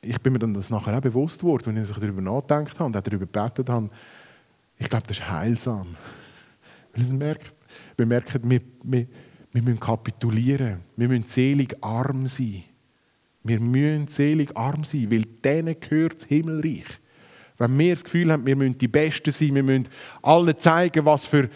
[0.00, 2.96] Ich bin mir dann das nachher auch bewusst geworden, wenn ich darüber nachgedacht habe und
[2.96, 3.88] auch darüber gebetet habe.
[4.76, 5.94] Ich glaube, das ist heilsam.
[6.94, 7.50] Weil wir merken,
[7.96, 9.06] wir, merken wir, wir,
[9.52, 10.80] wir müssen kapitulieren.
[10.96, 12.64] Wir müssen selig arm sein.
[13.42, 16.86] Wir müssen selig arm sein, weil denen gehört das Himmelreich.
[17.58, 19.88] Wenn wir das Gefühl haben, wir müssen die Besten sein, wir müssen
[20.22, 21.48] allen zeigen, was für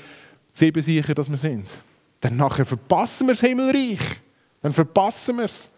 [0.52, 1.68] Siebensicher wir sind,
[2.20, 4.00] dann nachher verpassen wir das Himmelreich.
[4.62, 5.70] Dann verpassen wir es.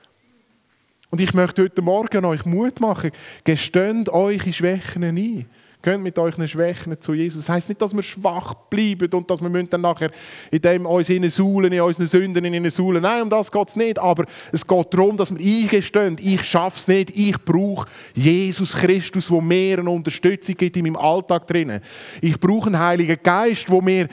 [1.11, 3.11] Und ich möchte heute Morgen euch Mut machen.
[3.45, 5.47] Gestönt eure Schwächen ein.
[5.83, 7.47] Geht mit euren Schwächen zu Jesus.
[7.47, 10.11] Das heisst nicht, dass wir schwach bleiben und dass wir dann nachher
[10.51, 13.03] in dem uns in Saulen, in unseren Sünden in Saulen.
[13.03, 13.99] Nein, um das geht es nicht.
[13.99, 19.29] Aber es geht darum, dass wir eingestehen, ich schaffe es nicht, ich brauche Jesus Christus,
[19.29, 21.81] der mir eine Unterstützung gibt in meinem Alltag drinnen.
[22.21, 24.09] Ich brauche einen Heiligen Geist, der mir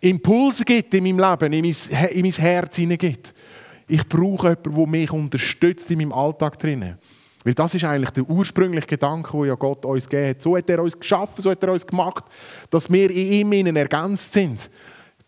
[0.00, 3.34] Impulse gibt in meinem Leben, in mein, in mein Herz hineingibt.
[3.88, 6.98] Ich brauche jemanden, der mich unterstützt in meinem Alltag drinnen.
[7.42, 10.42] Weil das ist eigentlich der ursprüngliche Gedanke, den ja Gott uns gegeben hat.
[10.42, 12.24] So hat er uns geschaffen, so hat er uns gemacht,
[12.68, 14.70] dass wir in ihm ergänzt sind.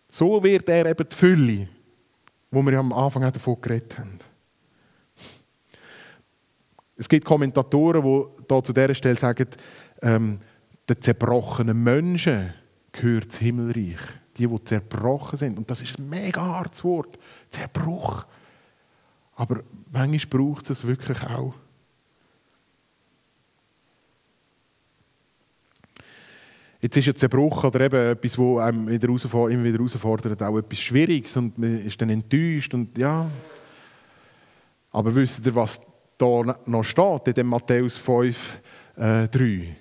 [0.09, 1.67] So wird er eben die Fülle,
[2.51, 4.19] wo wir am Anfang davon geredet haben.
[6.95, 9.47] Es gibt Kommentatoren, die da zu dieser Stelle sagen,
[10.03, 10.39] ähm,
[10.87, 12.53] den zerbrochenen Menschen
[12.91, 13.99] gehört das Himmelreich.
[14.37, 15.57] Die, die zerbrochen sind.
[15.57, 17.19] Und das ist ein mega hartes Wort.
[17.49, 18.25] Zerbruch.
[19.35, 21.55] Aber manchmal braucht es wirklich auch.
[26.83, 30.79] Jetzt ist ja Zerbruch oder eben etwas, das einem wieder immer wieder herausfordert, auch etwas
[30.79, 33.31] Schwieriges und man ist dann enttäuscht und ja.
[34.91, 35.79] Aber wisst ihr, was
[36.17, 38.59] da noch steht in dem Matthäus 5,
[38.97, 39.77] äh, 3?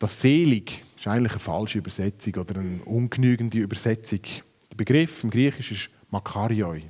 [0.00, 4.22] Das Selig ist eigentlich eine falsche Übersetzung oder eine ungenügende Übersetzung.
[4.68, 6.82] Der Begriff im Griechischen ist Makarioi.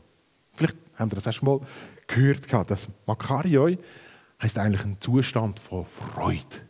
[0.54, 1.60] Vielleicht habt ihr das erst mal
[2.06, 2.50] gehört.
[2.70, 3.76] Das Makarioi
[4.42, 6.62] heißt eigentlich ein Zustand von Freude.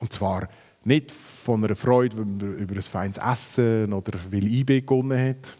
[0.00, 0.50] Und zwar
[0.86, 5.54] nicht von einer Freude über ein feines Essen oder weil IB gewonnen hat,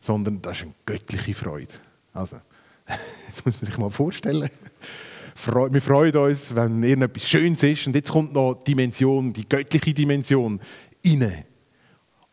[0.00, 1.74] sondern das ist eine göttliche Freude.
[2.12, 2.36] Also,
[3.28, 4.48] jetzt muss man sich mal vorstellen.
[5.46, 9.92] Wir freuen uns, wenn irgendetwas Schönes ist und jetzt kommt noch die Dimension, die göttliche
[9.92, 10.60] Dimension
[11.04, 11.44] rein.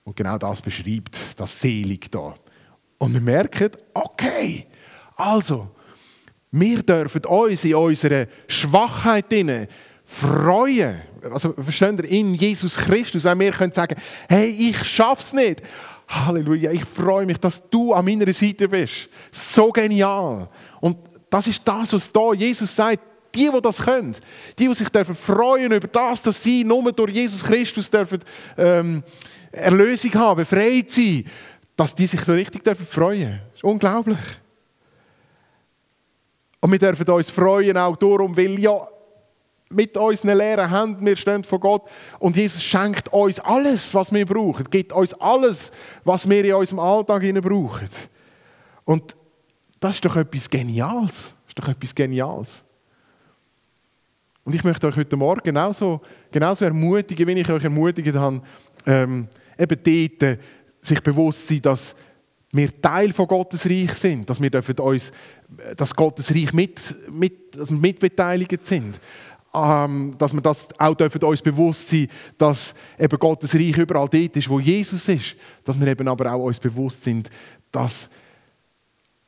[0.04, 2.36] Und genau das beschreibt das Selig da.
[2.98, 4.68] Und wir merken, okay,
[5.16, 5.72] also,
[6.52, 9.32] wir dürfen uns in unserer Schwachheit
[10.12, 13.96] freuen also versteht ihr, in Jesus Christus, wenn wir können sagen,
[14.28, 15.62] hey, ich schaff's nicht.
[16.08, 19.10] Halleluja, ich freue mich, dass du an meiner Seite bist.
[19.32, 20.50] So genial.
[20.80, 20.98] Und
[21.30, 23.00] das ist das, was da Jesus sagt.
[23.34, 24.14] Die, die das können,
[24.60, 28.20] die, die sich dürfen freuen über das, dass sie nur durch Jesus Christus dürfen,
[28.58, 29.04] ähm,
[29.54, 31.24] Erlösung haben, befreit sein,
[31.78, 33.40] dass die sich so richtig dürfen freuen.
[33.52, 34.20] Das ist unglaublich.
[36.60, 38.86] Und wir dürfen uns freuen auch darum, weil ja
[39.72, 44.26] mit unseren leeren Händen, wir stehen vor Gott und Jesus schenkt uns alles, was wir
[44.26, 45.72] brauchen, gibt uns alles,
[46.04, 47.90] was wir in unserem Alltag brauchen.
[48.86, 49.16] Und
[49.80, 51.34] das ist doch etwas Geniales.
[51.46, 52.64] Das ist doch etwas Geniales.
[54.44, 58.42] Und ich möchte euch heute Morgen genauso, genauso ermutigen, wie ich euch ermutigt habe,
[58.86, 60.38] ähm, eben dort äh,
[60.82, 61.96] sich bewusst sein, dass
[62.52, 65.12] wir Teil von Gottes Reich sind, dass wir dürfen uns,
[65.78, 66.80] dass Gottes Reich mit,
[67.10, 69.00] mit, dass wir mitbeteiligt sind
[69.54, 74.36] ähm, dass wir das auch dürfen uns bewusst sein dass eben Gottes Reich überall dort
[74.36, 75.36] ist, wo Jesus ist.
[75.64, 77.30] Dass wir eben aber auch uns bewusst sind,
[77.72, 78.10] dass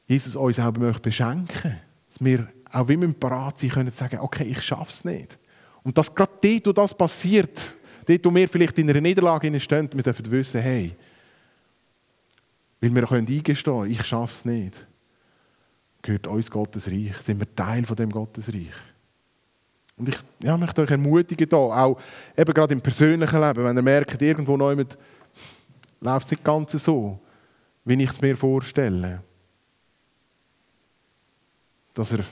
[0.08, 4.46] Jesus uns auch möchte beschenken Dass wir auch wie wir parat sein können, sagen, okay,
[4.46, 5.38] ich schaffe es nicht.
[5.84, 9.90] Und dass gerade dort, wo das passiert, dort, wo wir vielleicht in einer Niederlage stehen,
[9.94, 10.96] wir dürfen wissen, hey,
[12.82, 14.88] weil wir können eingestehen können, ich schaffe es nicht,
[16.02, 18.92] gehört uns Gottes Reich, sind wir Teil von dem Gottes Reich.
[19.98, 22.00] Und ich ja, möchte euch ermutigen, da, auch
[22.35, 24.75] eben gerade im persönlichen Leben, wenn ihr merkt, irgendwo neu
[26.02, 27.19] läuft es nicht ganz so,
[27.85, 29.21] wie ich es mir vorstelle,
[31.94, 32.25] dass er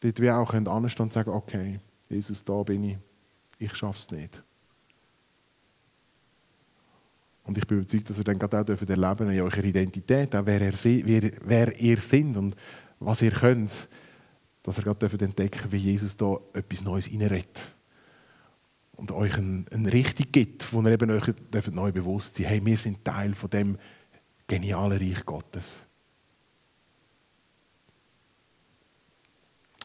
[0.00, 2.98] dort wie auch anstehen und sagen, okay, Jesus, da bin ich,
[3.58, 4.42] ich schaffe es nicht.
[7.44, 10.44] Und ich bin überzeugt, dass ihr dann gerade auch erleben dürft, in eurer Identität, auch
[10.44, 12.54] wer, ihr, wer, wer ihr seid und
[13.00, 13.70] was ihr könnt,
[14.68, 17.74] dass ihr gerade entdecken wie Jesus da etwas Neues reinredet.
[18.96, 21.32] Und euch eine, Richtung gibt, wo ihr eben euch
[21.70, 23.78] neu bewusst sein hey, wir sind Teil von dem
[24.46, 25.84] genialen Reich Gottes.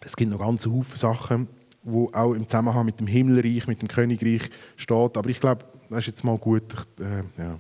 [0.02, 1.48] Es gibt noch ganz viele Sachen,
[1.84, 5.18] wo auch im Zusammenhang mit dem Himmelreich, mit dem Königreich steht.
[5.18, 6.74] Aber ich glaube, das ist jetzt mal gut.
[7.00, 7.58] Äh, ja.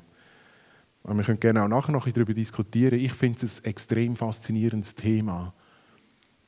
[1.06, 3.00] wir können gerne auch nachher noch darüber diskutieren.
[3.00, 5.54] Ich finde es ein extrem faszinierendes Thema.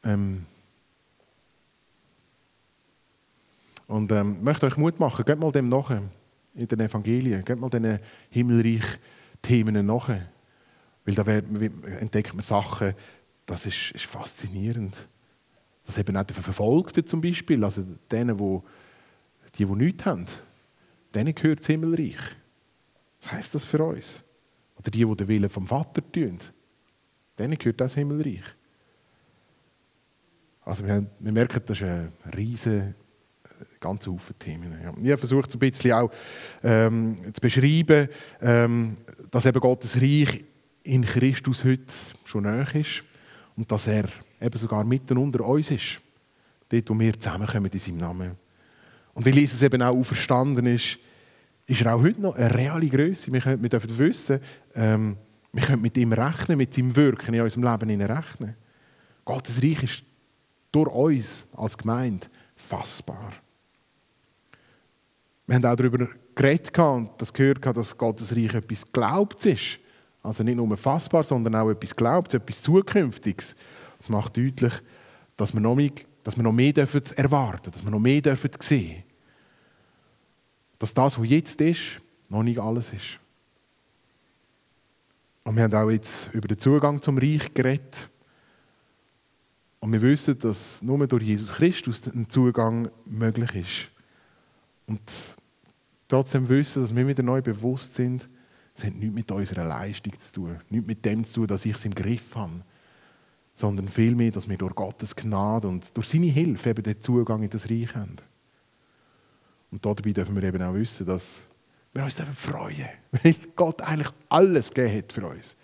[0.03, 0.45] Ähm
[3.87, 6.01] und ähm, möchte euch Mut machen, geht mal dem nachher
[6.55, 10.29] in den Evangelien, geht mal diesen Himmelreich-Themen nachher.
[11.03, 11.23] Weil da
[11.99, 12.95] entdeckt man Sachen,
[13.45, 14.95] das ist, ist faszinierend.
[15.85, 18.63] Dass eben auch die Verfolgten zum Beispiel, also denen, wo,
[19.53, 20.25] die, die nichts haben,
[21.13, 22.17] denen gehört das Himmelreich.
[23.21, 24.23] Was heisst das für uns?
[24.77, 26.39] Oder die, die den Willen vom Vater tun,
[27.37, 28.43] denen gehört das Himmelreich.
[30.61, 32.95] Also wir, haben, wir merken, das ist ein riesen
[33.85, 34.71] ganz Haufen Themen.
[34.83, 34.93] Ja.
[34.97, 36.11] Ich habe versucht, ein bisschen auch
[36.63, 38.09] ähm, zu beschreiben,
[38.41, 38.97] ähm,
[39.31, 40.43] dass eben Gottes Reich
[40.83, 41.93] in Christus heute
[42.25, 43.03] schon näher ist
[43.55, 44.05] und dass er
[44.41, 46.01] eben sogar mitten unter uns ist.
[46.69, 48.31] Dort, wo wir zusammenkommen in seinem Namen.
[49.13, 50.97] Und weil Jesus eben auch auferstanden ist,
[51.67, 53.31] ist er auch heute noch eine reale Größe.
[53.31, 54.39] Wir, wir dürfen wissen,
[54.75, 55.17] ähm,
[55.51, 58.55] wir können mit ihm rechnen, mit seinem Wirken in unserem Leben rechnen.
[59.23, 60.03] Gottes Reich ist
[60.71, 63.31] durch uns als Gemeinde fassbar.
[65.47, 69.79] Wir haben auch darüber geredet und das gehört, dass Gottes Reich etwas Glaubtes ist.
[70.23, 73.55] Also nicht nur fassbar, sondern auch etwas Glaubtes, etwas Zukünftiges.
[73.99, 74.73] Das macht deutlich,
[75.37, 75.91] dass wir noch mehr,
[76.23, 79.03] dass wir noch mehr dürfen dass wir noch mehr dürfen sehen
[80.79, 83.19] Dass das, was jetzt ist, noch nicht alles ist.
[85.43, 88.09] Und wir haben auch jetzt über den Zugang zum Reich geredet.
[89.79, 93.89] Und wir wissen, dass nur durch Jesus Christus ein Zugang möglich ist.
[94.87, 95.01] Und
[96.07, 98.29] trotzdem wissen, dass wir wieder neu bewusst sind,
[98.75, 101.75] es hat nichts mit unserer Leistung zu tun, nichts mit dem zu tun, dass ich
[101.75, 102.61] es im Griff habe,
[103.53, 107.49] sondern vielmehr, dass wir durch Gottes Gnade und durch seine Hilfe eben den Zugang in
[107.49, 108.17] das Reich haben.
[109.71, 111.41] Und dabei dürfen wir eben auch wissen, dass
[111.93, 115.55] wir uns freuen weil Gott eigentlich alles gegeben hat für uns.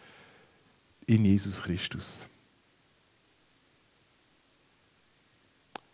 [1.06, 2.28] In Jesus Christus.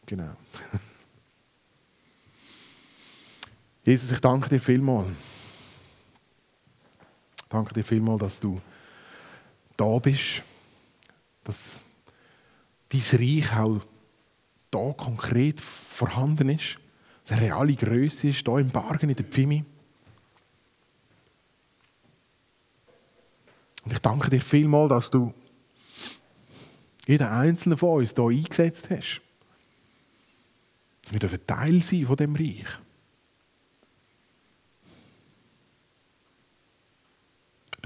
[0.06, 0.36] Genau.
[3.88, 5.08] Jesus, ich danke dir vielmals
[7.48, 8.62] Danke dir vielmals, dass du
[9.78, 10.44] da bist,
[11.46, 11.82] dass
[12.90, 13.80] dein Reich auch
[14.70, 16.78] da konkret vorhanden ist,
[17.24, 19.64] dass eine reale Größe ist, hier im Bargen, in der Pfimi.
[23.86, 25.34] Und ich danke dir vielmals, dass du
[27.06, 29.22] jeden einzelnen von uns hier eingesetzt hast.
[31.10, 32.68] Wir dürfen Teil sein von dem Reich.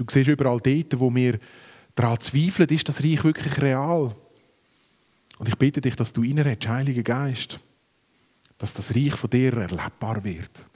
[0.02, 1.38] Du siehst überall dort, wo wir
[1.94, 4.14] daran zweifeln, ist das Reich wirklich real?
[5.38, 7.60] Und ich bitte dich, dass du reinredest, Heiliger Geist,
[8.58, 10.66] dass das Reich von dir erlebbar wird.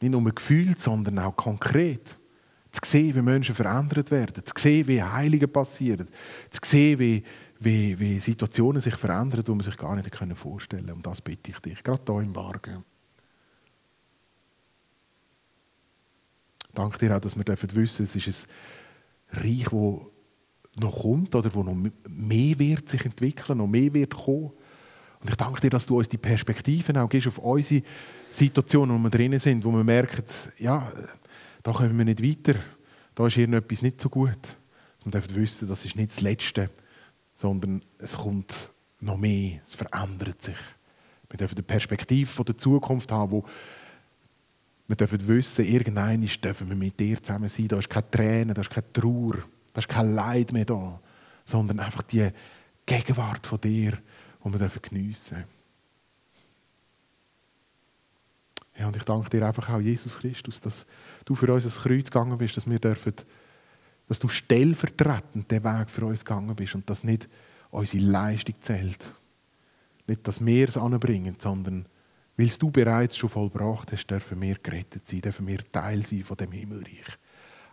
[0.00, 2.18] Nicht nur gefühlt, sondern auch konkret.
[2.72, 6.08] Zu sehen, wie Menschen verändert werden, zu sehen, wie Heilige passieren,
[6.50, 7.22] zu sehen, wie,
[7.58, 10.94] wie, wie Situationen sich verändern, die man sich gar nicht vorstellen kann.
[10.94, 12.84] Und das bitte ich dich, gerade hier im Wagen.
[16.80, 18.48] Danke dir auch, dass wir wissen dürfen, es ist
[19.32, 21.76] ein Reich, das noch kommt oder wo noch
[22.08, 24.52] mehr wird sich entwickeln, noch mehr wird kommen.
[25.20, 27.82] Und ich danke dir, dass du uns die Perspektiven auch gibst auf unsere
[28.30, 30.24] Situation, wo wir drinnen sind, wo wir merken,
[30.56, 30.90] ja,
[31.62, 32.58] da kommen wir nicht weiter,
[33.14, 34.56] da ist irgendetwas nicht so gut.
[35.04, 36.70] Wir dürfen wissen, das ist nicht das Letzte,
[37.34, 38.70] sondern es kommt
[39.00, 40.56] noch mehr, es verändert sich.
[41.28, 43.44] Wir dürfen die Perspektive der Zukunft haben, wo
[44.90, 47.68] wir dürfen wissen, irgendwann dürfen wir mit dir zusammen sein.
[47.68, 49.36] Da ist keine Tränen, da ist keine Trauer,
[49.72, 51.00] da ist kein Leid mehr da,
[51.44, 52.28] sondern einfach die
[52.84, 53.92] Gegenwart von dir,
[54.44, 55.60] die wir dürfen geniessen dürfen.
[58.80, 60.86] Ja, und ich danke dir einfach auch, Jesus Christus, dass
[61.24, 63.14] du für uns ins Kreuz gegangen bist, dass wir dürfen,
[64.08, 67.28] dass du stellvertretend den Weg für uns gegangen bist und dass nicht
[67.70, 69.04] unsere Leistung zählt.
[70.08, 71.86] Nicht, dass wir es anbringen, sondern
[72.40, 76.38] weil du bereits schon vollbracht hast, dürfen wir gerettet sein, dürfen wir Teil sein von
[76.38, 77.18] dem Himmelreich.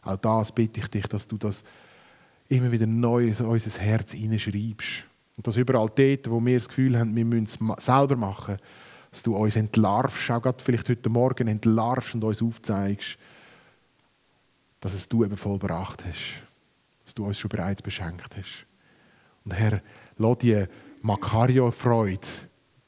[0.04, 1.64] Auch das bitte ich dich, dass du das
[2.50, 5.06] immer wieder neu in unser Herz hineinschreibst.
[5.38, 8.58] Und dass überall dort, wo wir das Gefühl haben, wir müssen es selber machen,
[9.12, 13.18] dass du uns entlarvst, auch gerade vielleicht heute Morgen entlarvst und uns aufzeigst,
[14.82, 16.42] dass es du eben vollbracht hast.
[17.06, 18.66] Dass du uns schon bereits beschenkt hast.
[19.46, 19.82] Und Herr,
[20.18, 20.66] lass die
[21.02, 22.28] Makario-Freude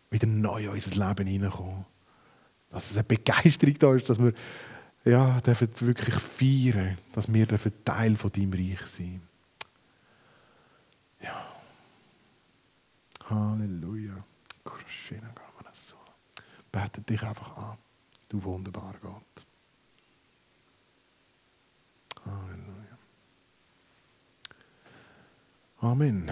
[0.09, 1.85] wieder neu in unser Leben hineinkommen.
[2.69, 4.33] Dass es eine Begeisterung da ist, dass wir
[5.05, 7.47] ja, dürfen wirklich feiern, dass wir
[7.85, 9.21] Teil von deinem Reich sein
[11.21, 11.47] Ja.
[13.29, 14.23] Halleluja.
[16.71, 17.77] Bete dich einfach an,
[18.27, 19.45] du wunderbarer Gott.
[22.25, 22.97] Halleluja.
[25.81, 26.31] Amen.